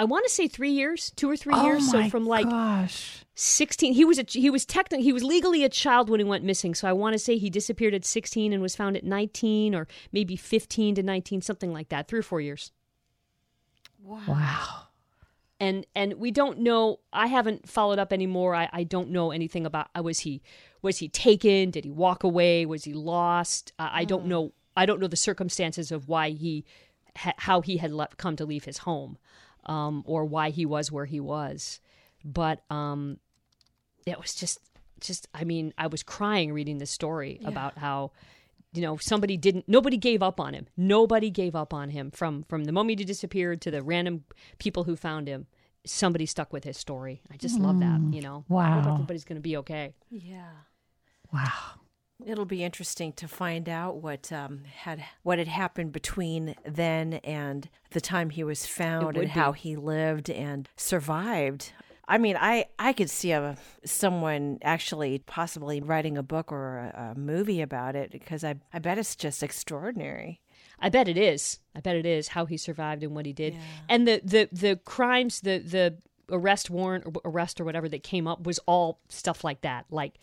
I 0.00 0.04
want 0.04 0.24
to 0.26 0.32
say 0.32 0.48
three 0.48 0.70
years, 0.70 1.12
two 1.14 1.30
or 1.30 1.36
three 1.36 1.52
oh 1.54 1.62
years. 1.62 1.90
So 1.90 2.08
from 2.08 2.24
like 2.24 2.48
gosh. 2.48 3.22
sixteen, 3.34 3.92
he 3.92 4.06
was 4.06 4.18
a, 4.18 4.24
he 4.26 4.48
was 4.48 4.64
technically 4.64 5.04
he 5.04 5.12
was 5.12 5.22
legally 5.22 5.62
a 5.62 5.68
child 5.68 6.08
when 6.08 6.20
he 6.20 6.24
went 6.24 6.42
missing. 6.42 6.74
So 6.74 6.88
I 6.88 6.94
want 6.94 7.12
to 7.12 7.18
say 7.18 7.36
he 7.36 7.50
disappeared 7.50 7.92
at 7.92 8.06
sixteen 8.06 8.54
and 8.54 8.62
was 8.62 8.74
found 8.74 8.96
at 8.96 9.04
nineteen, 9.04 9.74
or 9.74 9.86
maybe 10.10 10.36
fifteen 10.36 10.94
to 10.94 11.02
nineteen, 11.02 11.42
something 11.42 11.70
like 11.70 11.90
that. 11.90 12.08
Three 12.08 12.20
or 12.20 12.22
four 12.22 12.40
years. 12.40 12.72
Wow. 14.02 14.22
Wow. 14.26 14.68
And 15.60 15.86
and 15.94 16.14
we 16.14 16.30
don't 16.30 16.60
know. 16.60 17.00
I 17.12 17.26
haven't 17.26 17.68
followed 17.68 17.98
up 17.98 18.10
anymore. 18.10 18.54
I, 18.54 18.70
I 18.72 18.84
don't 18.84 19.10
know 19.10 19.32
anything 19.32 19.66
about. 19.66 19.88
Uh, 19.94 20.02
was 20.02 20.20
he 20.20 20.40
was 20.80 20.96
he 20.96 21.08
taken? 21.10 21.70
Did 21.70 21.84
he 21.84 21.90
walk 21.90 22.24
away? 22.24 22.64
Was 22.64 22.84
he 22.84 22.94
lost? 22.94 23.74
Uh, 23.78 23.90
I 23.92 24.06
don't 24.06 24.24
mm. 24.24 24.28
know 24.28 24.52
I 24.76 24.86
don't 24.86 25.00
know 25.00 25.08
the 25.08 25.16
circumstances 25.16 25.92
of 25.92 26.08
why 26.08 26.30
he, 26.30 26.64
how 27.14 27.60
he 27.60 27.76
had 27.76 27.92
left, 27.92 28.16
come 28.16 28.36
to 28.36 28.46
leave 28.46 28.64
his 28.64 28.78
home, 28.78 29.18
um, 29.70 30.02
or 30.04 30.24
why 30.24 30.50
he 30.50 30.66
was 30.66 30.90
where 30.92 31.06
he 31.06 31.20
was. 31.20 31.80
But 32.24 32.62
um, 32.70 33.18
it 34.04 34.20
was 34.20 34.34
just, 34.34 34.58
just. 35.00 35.28
I 35.32 35.44
mean, 35.44 35.72
I 35.78 35.86
was 35.86 36.02
crying 36.02 36.52
reading 36.52 36.78
this 36.78 36.90
story 36.90 37.38
yeah. 37.40 37.48
about 37.48 37.78
how, 37.78 38.12
you 38.74 38.82
know, 38.82 38.98
somebody 38.98 39.36
didn't. 39.36 39.66
Nobody 39.68 39.96
gave 39.96 40.22
up 40.22 40.40
on 40.40 40.52
him. 40.52 40.66
Nobody 40.76 41.30
gave 41.30 41.54
up 41.54 41.72
on 41.72 41.90
him 41.90 42.10
from 42.10 42.44
from 42.48 42.64
the 42.64 42.72
moment 42.72 42.98
he 42.98 43.04
disappeared 43.04 43.62
to 43.62 43.70
the 43.70 43.82
random 43.82 44.24
people 44.58 44.84
who 44.84 44.96
found 44.96 45.28
him 45.28 45.46
somebody 45.86 46.26
stuck 46.26 46.52
with 46.52 46.64
his 46.64 46.76
story. 46.76 47.22
I 47.32 47.36
just 47.36 47.58
mm. 47.58 47.62
love 47.62 47.80
that, 47.80 48.00
mm. 48.00 48.14
you 48.14 48.20
know. 48.20 48.44
Wow. 48.48 48.78
I 48.78 48.80
hope 48.82 48.94
everybody's 48.94 49.24
going 49.24 49.36
to 49.36 49.42
be 49.42 49.56
okay. 49.58 49.94
Yeah. 50.10 50.50
Wow. 51.32 51.79
It'll 52.26 52.44
be 52.44 52.62
interesting 52.64 53.12
to 53.14 53.28
find 53.28 53.68
out 53.68 53.96
what 53.96 54.32
um, 54.32 54.62
had 54.82 55.04
what 55.22 55.38
had 55.38 55.48
happened 55.48 55.92
between 55.92 56.54
then 56.64 57.14
and 57.24 57.68
the 57.90 58.00
time 58.00 58.30
he 58.30 58.44
was 58.44 58.66
found, 58.66 59.16
and 59.16 59.26
be. 59.26 59.30
how 59.30 59.52
he 59.52 59.76
lived 59.76 60.30
and 60.30 60.68
survived. 60.76 61.72
I 62.06 62.18
mean, 62.18 62.36
I 62.38 62.66
I 62.78 62.92
could 62.92 63.08
see 63.08 63.30
a 63.30 63.56
someone 63.84 64.58
actually 64.62 65.18
possibly 65.20 65.80
writing 65.80 66.18
a 66.18 66.22
book 66.22 66.50
or 66.50 66.78
a, 66.78 67.12
a 67.16 67.18
movie 67.18 67.60
about 67.60 67.94
it 67.94 68.10
because 68.10 68.42
I 68.42 68.56
I 68.72 68.80
bet 68.80 68.98
it's 68.98 69.14
just 69.14 69.42
extraordinary. 69.42 70.40
I 70.80 70.88
bet 70.88 71.08
it 71.08 71.16
is. 71.16 71.60
I 71.74 71.80
bet 71.80 71.96
it 71.96 72.06
is 72.06 72.28
how 72.28 72.46
he 72.46 72.56
survived 72.56 73.02
and 73.04 73.14
what 73.14 73.26
he 73.26 73.32
did, 73.32 73.54
yeah. 73.54 73.60
and 73.88 74.08
the 74.08 74.20
the 74.24 74.48
the 74.50 74.76
crimes, 74.84 75.40
the 75.42 75.58
the 75.58 75.98
arrest 76.30 76.70
warrant 76.70 77.06
or 77.06 77.12
arrest 77.24 77.60
or 77.60 77.64
whatever 77.64 77.88
that 77.88 78.02
came 78.02 78.26
up 78.26 78.44
was 78.44 78.58
all 78.66 79.00
stuff 79.08 79.44
like 79.44 79.60
that, 79.60 79.86
like 79.90 80.14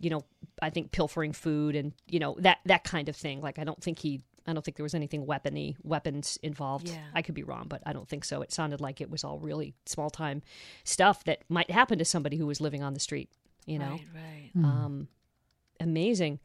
you 0.00 0.10
know, 0.10 0.24
I 0.60 0.70
think 0.70 0.92
pilfering 0.92 1.32
food 1.32 1.76
and 1.76 1.92
you 2.06 2.18
know 2.18 2.36
that 2.40 2.58
that 2.66 2.84
kind 2.84 3.08
of 3.08 3.16
thing. 3.16 3.40
Like 3.40 3.58
I 3.58 3.64
don't 3.64 3.82
think 3.82 3.98
he, 3.98 4.20
I 4.46 4.52
don't 4.52 4.64
think 4.64 4.76
there 4.76 4.84
was 4.84 4.94
anything 4.94 5.26
weapony 5.26 5.76
weapons 5.82 6.38
involved. 6.42 6.88
Yeah. 6.88 6.98
I 7.14 7.22
could 7.22 7.34
be 7.34 7.42
wrong, 7.42 7.66
but 7.68 7.82
I 7.86 7.92
don't 7.92 8.08
think 8.08 8.24
so. 8.24 8.42
It 8.42 8.52
sounded 8.52 8.80
like 8.80 9.00
it 9.00 9.10
was 9.10 9.24
all 9.24 9.38
really 9.38 9.74
small 9.86 10.10
time 10.10 10.42
stuff 10.84 11.24
that 11.24 11.42
might 11.48 11.70
happen 11.70 11.98
to 11.98 12.04
somebody 12.04 12.36
who 12.36 12.46
was 12.46 12.60
living 12.60 12.82
on 12.82 12.94
the 12.94 13.00
street. 13.00 13.30
You 13.66 13.78
know, 13.78 13.92
right, 13.92 14.06
right. 14.14 14.50
Hmm. 14.52 14.64
Um, 14.64 15.08
amazing, 15.80 16.40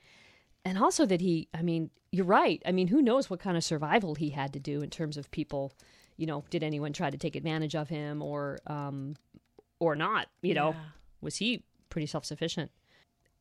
and 0.63 0.77
also 0.77 1.05
that 1.05 1.21
he. 1.21 1.49
I 1.53 1.61
mean, 1.61 1.89
you're 2.11 2.25
right. 2.25 2.61
I 2.65 2.71
mean, 2.71 2.87
who 2.87 3.01
knows 3.01 3.29
what 3.29 3.39
kind 3.39 3.57
of 3.57 3.63
survival 3.63 4.15
he 4.15 4.29
had 4.29 4.53
to 4.53 4.59
do 4.59 4.81
in 4.81 4.89
terms 4.89 5.17
of 5.17 5.29
people. 5.31 5.73
You 6.15 6.27
know, 6.27 6.43
did 6.49 6.63
anyone 6.63 6.93
try 6.93 7.09
to 7.09 7.17
take 7.17 7.35
advantage 7.35 7.75
of 7.75 7.89
him 7.89 8.21
or 8.21 8.59
um, 8.67 9.15
or 9.79 9.95
not? 9.95 10.27
You 10.41 10.53
know, 10.53 10.75
was 11.21 11.37
he 11.37 11.63
pretty 11.89 12.07
self 12.07 12.23
sufficient? 12.25 12.71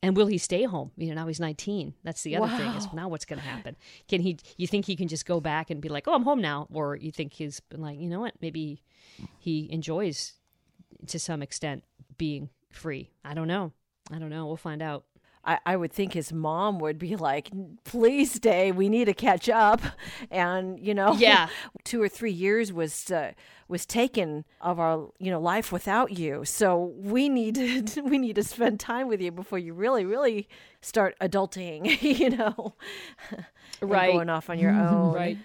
And 0.01 0.15
will 0.15 0.27
he 0.27 0.37
stay 0.37 0.63
home? 0.63 0.91
You 0.95 1.09
know, 1.09 1.15
now 1.15 1.27
he's 1.27 1.41
19. 1.41 1.93
That's 2.03 2.23
the 2.23 2.37
other 2.37 2.47
wow. 2.47 2.57
thing. 2.57 2.67
Is 2.69 2.87
now 2.93 3.09
what's 3.09 3.25
going 3.25 3.39
to 3.39 3.45
happen? 3.45 3.75
Can 4.07 4.21
he? 4.21 4.37
You 4.55 4.65
think 4.65 4.85
he 4.85 4.95
can 4.95 5.09
just 5.09 5.25
go 5.25 5.41
back 5.41 5.69
and 5.69 5.81
be 5.81 5.89
like, 5.89 6.07
"Oh, 6.07 6.13
I'm 6.13 6.23
home 6.23 6.41
now," 6.41 6.67
or 6.71 6.95
you 6.95 7.11
think 7.11 7.33
he's 7.33 7.59
been 7.59 7.81
like, 7.81 7.99
you 7.99 8.09
know 8.09 8.21
what? 8.21 8.35
Maybe 8.41 8.81
he 9.39 9.69
enjoys 9.71 10.33
to 11.07 11.19
some 11.19 11.41
extent 11.41 11.83
being 12.17 12.49
free. 12.71 13.11
I 13.25 13.33
don't 13.33 13.47
know. 13.47 13.73
I 14.11 14.19
don't 14.19 14.29
know. 14.29 14.45
We'll 14.47 14.57
find 14.57 14.81
out. 14.81 15.03
I, 15.45 15.57
I 15.65 15.75
would 15.77 15.93
think 15.93 16.13
his 16.13 16.33
mom 16.33 16.79
would 16.79 16.99
be 16.99 17.15
like, 17.15 17.49
"Please 17.85 18.33
stay. 18.33 18.71
We 18.71 18.89
need 18.89 19.05
to 19.05 19.13
catch 19.13 19.47
up." 19.49 19.81
And 20.29 20.77
you 20.79 20.93
know, 20.93 21.13
Yeah. 21.17 21.47
two 21.85 22.01
or 22.01 22.09
three 22.09 22.31
years 22.31 22.73
was 22.73 23.09
uh, 23.09 23.31
was 23.67 23.85
taken 23.85 24.43
of 24.61 24.79
our 24.79 25.09
you 25.17 25.31
know 25.31 25.39
life 25.39 25.71
without 25.71 26.17
you. 26.17 26.43
So 26.45 26.93
we 26.97 27.29
need 27.29 27.55
to 27.55 28.01
we 28.03 28.17
need 28.17 28.35
to 28.35 28.43
spend 28.43 28.79
time 28.79 29.07
with 29.07 29.21
you 29.21 29.31
before 29.31 29.59
you 29.59 29.73
really 29.73 30.05
really 30.05 30.47
start 30.81 31.15
adulting. 31.21 31.87
You 32.19 32.31
know, 32.31 32.75
Right. 33.81 34.11
going 34.11 34.29
off 34.29 34.49
on 34.49 34.59
your 34.59 34.73
own. 34.73 35.13
Right. 35.13 35.37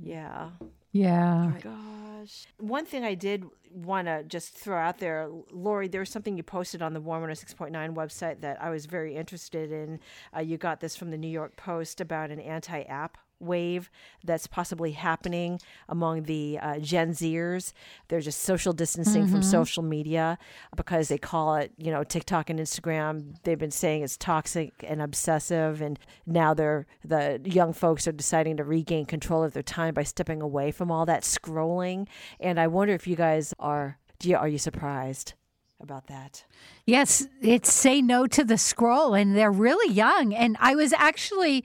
Yeah. 0.00 0.50
Yeah. 0.96 1.52
Gosh. 1.62 2.46
One 2.58 2.84
thing 2.86 3.04
I 3.04 3.14
did 3.14 3.44
want 3.70 4.08
to 4.08 4.24
just 4.24 4.54
throw 4.54 4.78
out 4.78 4.98
there, 4.98 5.28
Laurie, 5.52 5.88
there 5.88 6.00
was 6.00 6.10
something 6.10 6.36
you 6.36 6.42
posted 6.42 6.82
on 6.82 6.94
the 6.94 7.00
Warm 7.00 7.22
6.9 7.22 7.70
website 7.94 8.40
that 8.40 8.60
I 8.60 8.70
was 8.70 8.86
very 8.86 9.14
interested 9.14 9.70
in. 9.70 10.00
Uh, 10.34 10.40
you 10.40 10.56
got 10.56 10.80
this 10.80 10.96
from 10.96 11.10
the 11.10 11.18
New 11.18 11.28
York 11.28 11.56
Post 11.56 12.00
about 12.00 12.30
an 12.30 12.40
anti 12.40 12.82
app 12.82 13.18
wave 13.40 13.90
that's 14.24 14.46
possibly 14.46 14.92
happening 14.92 15.60
among 15.88 16.24
the 16.24 16.58
uh, 16.60 16.78
Gen 16.78 17.12
Zers. 17.12 17.72
They're 18.08 18.20
just 18.20 18.40
social 18.42 18.72
distancing 18.72 19.26
from 19.26 19.42
social 19.42 19.82
media 19.82 20.38
because 20.74 21.08
they 21.08 21.18
call 21.18 21.56
it, 21.56 21.72
you 21.76 21.90
know, 21.90 22.04
TikTok 22.04 22.50
and 22.50 22.58
Instagram. 22.58 23.36
They've 23.42 23.58
been 23.58 23.70
saying 23.70 24.02
it's 24.02 24.16
toxic 24.16 24.72
and 24.86 25.02
obsessive, 25.02 25.80
and 25.80 25.98
now 26.26 26.54
they're 26.54 26.86
the 27.04 27.40
young 27.44 27.72
folks 27.72 28.06
are 28.08 28.12
deciding 28.12 28.56
to 28.56 28.64
regain 28.64 29.06
control 29.06 29.44
of 29.44 29.52
their 29.52 29.62
time 29.62 29.94
by 29.94 30.02
stepping 30.02 30.42
away 30.42 30.70
from 30.70 30.90
all 30.90 31.06
that 31.06 31.22
scrolling. 31.22 32.06
And 32.40 32.58
I 32.58 32.66
wonder 32.66 32.94
if 32.94 33.06
you 33.06 33.16
guys 33.16 33.54
are, 33.58 33.98
do 34.18 34.28
you, 34.28 34.36
are 34.36 34.48
you 34.48 34.58
surprised 34.58 35.34
about 35.80 36.06
that? 36.06 36.44
Yes, 36.86 37.26
it's 37.42 37.72
say 37.72 38.00
no 38.00 38.26
to 38.26 38.44
the 38.44 38.58
scroll, 38.58 39.14
and 39.14 39.36
they're 39.36 39.50
really 39.50 39.92
young. 39.92 40.34
And 40.34 40.56
I 40.60 40.74
was 40.74 40.92
actually, 40.94 41.64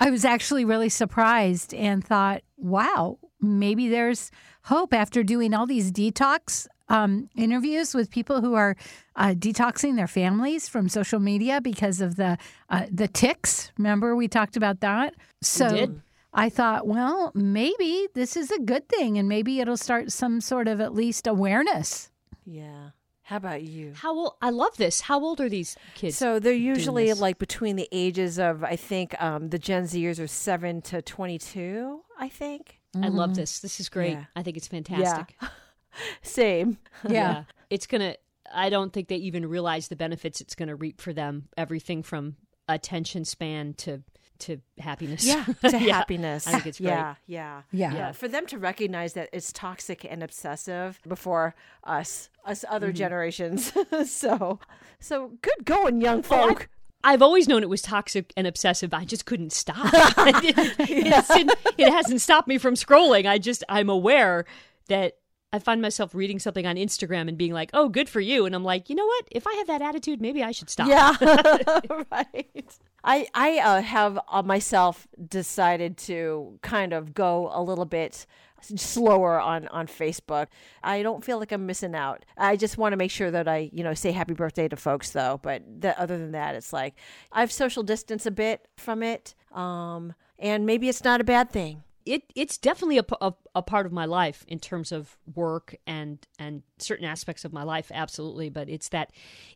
I 0.00 0.10
was 0.10 0.24
actually 0.24 0.64
really 0.64 0.88
surprised 0.88 1.74
and 1.74 2.02
thought, 2.02 2.42
wow, 2.56 3.18
maybe 3.40 3.88
there's 3.88 4.30
hope 4.64 4.94
after 4.94 5.22
doing 5.22 5.52
all 5.52 5.66
these 5.66 5.92
detox 5.92 6.66
um, 6.88 7.28
interviews 7.36 7.94
with 7.94 8.10
people 8.10 8.40
who 8.40 8.54
are 8.54 8.76
uh, 9.14 9.34
detoxing 9.36 9.96
their 9.96 10.08
families 10.08 10.68
from 10.68 10.88
social 10.88 11.20
media 11.20 11.60
because 11.60 12.00
of 12.00 12.16
the 12.16 12.38
uh, 12.70 12.86
the 12.90 13.06
ticks. 13.06 13.70
Remember 13.78 14.16
we 14.16 14.26
talked 14.26 14.56
about 14.56 14.80
that. 14.80 15.14
So. 15.42 15.94
I 16.32 16.48
thought, 16.48 16.86
well, 16.86 17.32
maybe 17.34 18.06
this 18.14 18.36
is 18.36 18.52
a 18.52 18.60
good 18.60 18.88
thing, 18.88 19.18
and 19.18 19.28
maybe 19.28 19.58
it'll 19.58 19.76
start 19.76 20.12
some 20.12 20.40
sort 20.40 20.68
of 20.68 20.80
at 20.80 20.94
least 20.94 21.26
awareness. 21.26 22.08
Yeah. 22.46 22.90
How 23.30 23.36
about 23.36 23.62
you? 23.62 23.92
How 23.94 24.12
old? 24.12 24.32
I 24.42 24.50
love 24.50 24.76
this. 24.76 25.02
How 25.02 25.20
old 25.20 25.40
are 25.40 25.48
these 25.48 25.76
kids? 25.94 26.16
So 26.16 26.40
they're 26.40 26.52
usually 26.52 27.12
like 27.12 27.38
between 27.38 27.76
the 27.76 27.88
ages 27.92 28.40
of 28.40 28.64
I 28.64 28.74
think 28.74 29.14
um, 29.22 29.50
the 29.50 29.58
Gen 29.58 29.84
Zers 29.84 30.20
are 30.20 30.26
seven 30.26 30.82
to 30.82 31.00
twenty 31.00 31.38
two. 31.38 32.00
I 32.18 32.28
think. 32.28 32.80
I 33.00 33.06
love 33.06 33.36
this. 33.36 33.60
This 33.60 33.78
is 33.78 33.88
great. 33.88 34.14
Yeah. 34.14 34.24
I 34.34 34.42
think 34.42 34.56
it's 34.56 34.66
fantastic. 34.66 35.38
Same. 36.22 36.78
Yeah. 37.08 37.44
It's 37.70 37.86
going 37.86 38.00
to, 38.00 38.18
I 38.52 38.68
don't 38.68 38.92
think 38.92 39.06
they 39.06 39.16
even 39.16 39.46
realize 39.46 39.86
the 39.86 39.94
benefits 39.94 40.40
it's 40.40 40.56
going 40.56 40.68
to 40.70 40.74
reap 40.74 41.00
for 41.00 41.12
them. 41.12 41.48
Everything 41.56 42.02
from 42.02 42.34
attention 42.68 43.24
span 43.24 43.74
to, 43.74 44.02
to 44.40 44.60
happiness. 44.78 45.24
Yeah. 45.24 45.44
To 45.70 45.78
happiness. 45.78 46.46
I 46.46 46.52
think 46.52 46.66
it's 46.66 46.78
great. 46.78 46.88
Yeah. 46.88 47.14
Yeah. 47.26 47.62
Yeah. 47.70 48.12
For 48.12 48.28
them 48.28 48.46
to 48.46 48.58
recognize 48.58 49.12
that 49.12 49.28
it's 49.32 49.52
toxic 49.52 50.04
and 50.04 50.22
obsessive 50.22 51.00
before 51.06 51.54
us, 51.84 52.30
us 52.44 52.64
other 52.68 52.88
mm-hmm. 52.88 52.96
generations. 52.96 53.72
so, 54.10 54.58
so 54.98 55.32
good 55.42 55.64
going, 55.64 56.00
young 56.00 56.24
Oh, 56.30 56.34
I- 56.34 56.46
folk. 56.46 56.68
I've 57.02 57.22
always 57.22 57.48
known 57.48 57.62
it 57.62 57.70
was 57.70 57.80
toxic 57.80 58.30
and 58.36 58.46
obsessive. 58.46 58.92
I 58.92 59.06
just 59.06 59.24
couldn't 59.24 59.52
stop. 59.52 59.78
it, 59.94 60.54
it 60.78 61.58
it 61.78 61.90
hasn't 61.90 62.20
stopped 62.20 62.46
me 62.46 62.58
from 62.58 62.74
scrolling. 62.74 63.26
I 63.26 63.38
just, 63.38 63.64
I'm 63.70 63.88
aware 63.88 64.44
that 64.88 65.16
I 65.52 65.58
find 65.58 65.82
myself 65.82 66.14
reading 66.14 66.38
something 66.38 66.64
on 66.64 66.76
Instagram 66.76 67.28
and 67.28 67.36
being 67.36 67.52
like, 67.52 67.70
oh, 67.74 67.88
good 67.88 68.08
for 68.08 68.20
you. 68.20 68.46
And 68.46 68.54
I'm 68.54 68.62
like, 68.62 68.88
you 68.88 68.94
know 68.94 69.06
what? 69.06 69.26
If 69.32 69.46
I 69.46 69.54
have 69.54 69.66
that 69.66 69.82
attitude, 69.82 70.20
maybe 70.20 70.44
I 70.44 70.52
should 70.52 70.70
stop. 70.70 70.88
Yeah, 70.88 71.16
right. 72.12 72.78
I 73.02 73.26
I 73.34 73.58
uh, 73.58 73.82
have 73.82 74.18
uh, 74.28 74.42
myself 74.42 75.08
decided 75.28 75.96
to 75.98 76.58
kind 76.62 76.92
of 76.92 77.14
go 77.14 77.50
a 77.52 77.62
little 77.62 77.84
bit 77.84 78.26
slower 78.62 79.40
on 79.40 79.66
on 79.68 79.86
Facebook. 79.88 80.46
I 80.84 81.02
don't 81.02 81.24
feel 81.24 81.38
like 81.38 81.50
I'm 81.50 81.66
missing 81.66 81.94
out. 81.94 82.24
I 82.36 82.56
just 82.56 82.78
want 82.78 82.92
to 82.92 82.96
make 82.96 83.10
sure 83.10 83.30
that 83.30 83.48
I 83.48 83.70
you 83.72 83.82
know 83.82 83.94
say 83.94 84.12
happy 84.12 84.34
birthday 84.34 84.68
to 84.68 84.76
folks 84.76 85.10
though. 85.10 85.40
But 85.42 85.62
the, 85.80 85.98
other 86.00 86.16
than 86.16 86.32
that, 86.32 86.54
it's 86.54 86.72
like 86.72 86.94
I've 87.32 87.50
social 87.50 87.82
distance 87.82 88.24
a 88.24 88.30
bit 88.30 88.68
from 88.76 89.02
it, 89.02 89.34
um, 89.52 90.14
and 90.38 90.64
maybe 90.64 90.88
it's 90.88 91.02
not 91.02 91.20
a 91.20 91.24
bad 91.24 91.50
thing. 91.50 91.82
It 92.06 92.22
it's 92.34 92.58
definitely 92.58 92.98
a 92.98 93.32
a 93.54 93.62
part 93.62 93.86
of 93.86 93.92
my 93.92 94.04
life 94.04 94.44
in 94.48 94.58
terms 94.58 94.92
of 94.92 95.16
work 95.34 95.74
and 95.86 96.18
and 96.38 96.62
certain 96.78 97.04
aspects 97.04 97.44
of 97.44 97.52
my 97.52 97.62
life 97.62 97.90
absolutely. 97.94 98.48
But 98.48 98.68
it's 98.68 98.88
that 98.90 99.12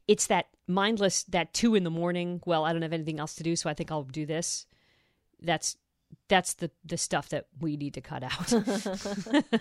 it's 0.06 0.26
that 0.28 0.46
mindless 0.66 1.24
that 1.24 1.52
two 1.54 1.74
in 1.74 1.84
the 1.84 1.90
morning 1.90 2.40
well 2.46 2.64
i 2.64 2.72
don't 2.72 2.80
have 2.82 2.92
anything 2.94 3.20
else 3.20 3.34
to 3.34 3.42
do 3.42 3.54
so 3.54 3.68
i 3.68 3.74
think 3.74 3.90
i'll 3.90 4.02
do 4.02 4.26
this. 4.26 4.66
That's 5.42 5.76
that's 6.28 6.54
the 6.54 6.70
the 6.84 6.96
stuff 6.96 7.28
that 7.30 7.46
we 7.60 7.76
need 7.76 7.94
to 7.94 8.00
cut 8.00 8.22
out. 8.22 8.52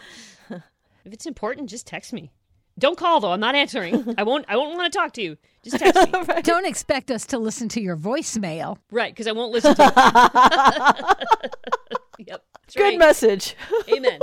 If 1.05 1.11
it's 1.11 1.25
important 1.25 1.69
just 1.69 1.85
text 1.85 2.13
me. 2.13 2.31
Don't 2.79 2.97
call 2.97 3.19
though. 3.19 3.33
I'm 3.33 3.39
not 3.41 3.55
answering. 3.55 4.15
I 4.17 4.23
won't 4.23 4.45
i 4.47 4.55
won't 4.55 4.77
want 4.77 4.91
to 4.91 4.97
talk 4.97 5.11
to 5.13 5.21
you. 5.21 5.37
Just 5.63 5.79
text 5.79 6.11
me. 6.13 6.41
Don't 6.43 6.65
expect 6.65 7.11
us 7.11 7.25
to 7.27 7.37
listen 7.37 7.67
to 7.69 7.81
your 7.81 7.97
voicemail. 7.97 8.77
right 8.91 9.11
because 9.13 9.27
i 9.27 9.31
won't 9.33 9.51
listen 9.51 9.75
to 9.75 9.93
it. 11.19 11.27
Yep 12.27 12.43
Good 12.75 12.83
right. 12.83 12.99
message. 12.99 13.55
Amen. 13.89 14.19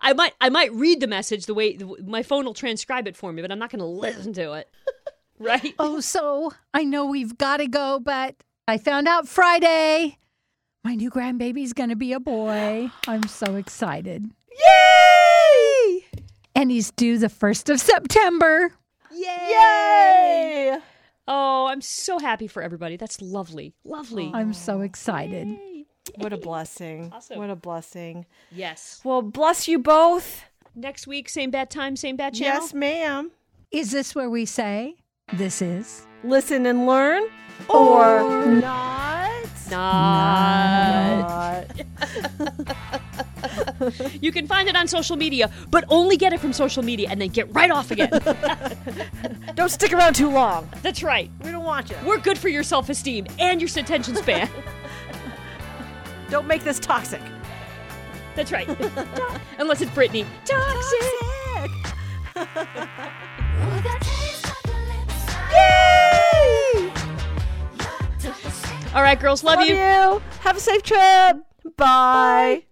I 0.00 0.12
might 0.12 0.34
I 0.40 0.48
might 0.48 0.72
read 0.72 1.00
the 1.00 1.06
message 1.06 1.46
the 1.46 1.54
way 1.54 1.76
the, 1.76 1.96
my 2.04 2.22
phone 2.22 2.44
will 2.44 2.54
transcribe 2.54 3.06
it 3.06 3.16
for 3.16 3.32
me, 3.32 3.42
but 3.42 3.52
I'm 3.52 3.58
not 3.58 3.70
going 3.70 3.80
to 3.80 3.86
listen 3.86 4.32
to 4.34 4.52
it. 4.54 4.68
Right? 5.38 5.74
Oh, 5.80 5.98
so 5.98 6.52
I 6.72 6.84
know 6.84 7.04
we've 7.04 7.36
got 7.36 7.56
to 7.56 7.66
go, 7.66 7.98
but 7.98 8.36
I 8.68 8.78
found 8.78 9.08
out 9.08 9.26
Friday 9.26 10.18
my 10.84 10.94
new 10.94 11.10
grandbaby's 11.10 11.72
going 11.72 11.88
to 11.88 11.96
be 11.96 12.12
a 12.12 12.20
boy. 12.20 12.92
I'm 13.08 13.26
so 13.26 13.56
excited. 13.56 14.30
Yay! 14.52 16.04
And 16.54 16.70
he's 16.70 16.92
due 16.92 17.18
the 17.18 17.26
1st 17.26 17.72
of 17.72 17.80
September. 17.80 18.72
Yay! 19.10 19.48
Yay! 19.50 20.78
Oh, 21.26 21.66
I'm 21.66 21.80
so 21.80 22.20
happy 22.20 22.46
for 22.46 22.62
everybody. 22.62 22.96
That's 22.96 23.20
lovely. 23.20 23.74
Lovely. 23.84 24.30
I'm 24.32 24.52
so 24.52 24.80
excited. 24.80 25.48
What 26.16 26.32
a 26.32 26.36
blessing. 26.48 27.10
Awesome. 27.14 27.38
What 27.38 27.50
a 27.50 27.56
blessing. 27.56 28.26
yes. 28.50 29.00
Well, 29.04 29.22
bless 29.22 29.68
you 29.68 29.78
both. 29.78 30.44
Next 30.74 31.06
week, 31.06 31.28
same 31.28 31.50
bad 31.50 31.70
time, 31.70 31.96
same 31.96 32.16
bad 32.16 32.34
channel. 32.34 32.62
Yes, 32.62 32.72
ma'am. 32.74 33.30
Is 33.70 33.90
this 33.90 34.14
where 34.14 34.30
we 34.30 34.44
say 34.46 34.96
this 35.32 35.60
is? 35.62 36.06
Listen 36.24 36.66
and 36.66 36.86
learn 36.86 37.24
or 37.68 38.22
not. 38.46 39.42
Not. 39.70 41.68
Not. 41.68 41.70
You 44.20 44.30
can 44.30 44.46
find 44.46 44.68
it 44.68 44.76
on 44.76 44.86
social 44.86 45.16
media, 45.16 45.50
but 45.70 45.84
only 45.88 46.16
get 46.16 46.32
it 46.32 46.38
from 46.38 46.52
social 46.52 46.82
media 46.84 47.08
and 47.10 47.20
then 47.20 47.28
get 47.30 47.52
right 47.52 47.70
off 47.70 47.90
again. 47.90 48.10
Don't 49.56 49.70
stick 49.70 49.92
around 49.92 50.14
too 50.14 50.30
long. 50.30 50.68
That's 50.82 51.02
right. 51.02 51.28
We 51.42 51.50
don't 51.50 51.64
want 51.64 51.90
you. 51.90 51.96
We're 52.06 52.18
good 52.18 52.38
for 52.38 52.48
your 52.48 52.62
self 52.62 52.88
esteem 52.88 53.26
and 53.40 53.60
your 53.60 53.68
attention 53.68 54.14
span. 54.14 54.48
Don't 56.32 56.46
make 56.46 56.64
this 56.64 56.80
toxic. 56.80 57.20
That's 58.34 58.50
right. 58.52 58.66
Unless 59.58 59.82
it's 59.82 59.90
Britney. 59.90 60.24
Toxic. 60.46 61.02
Yay! 65.52 66.90
All 68.94 69.02
right, 69.02 69.20
girls. 69.20 69.44
Love, 69.44 69.58
Love 69.58 69.68
you. 69.68 69.74
you. 69.74 70.22
Have 70.40 70.56
a 70.56 70.60
safe 70.60 70.82
trip. 70.82 71.36
Bye. 71.76 72.64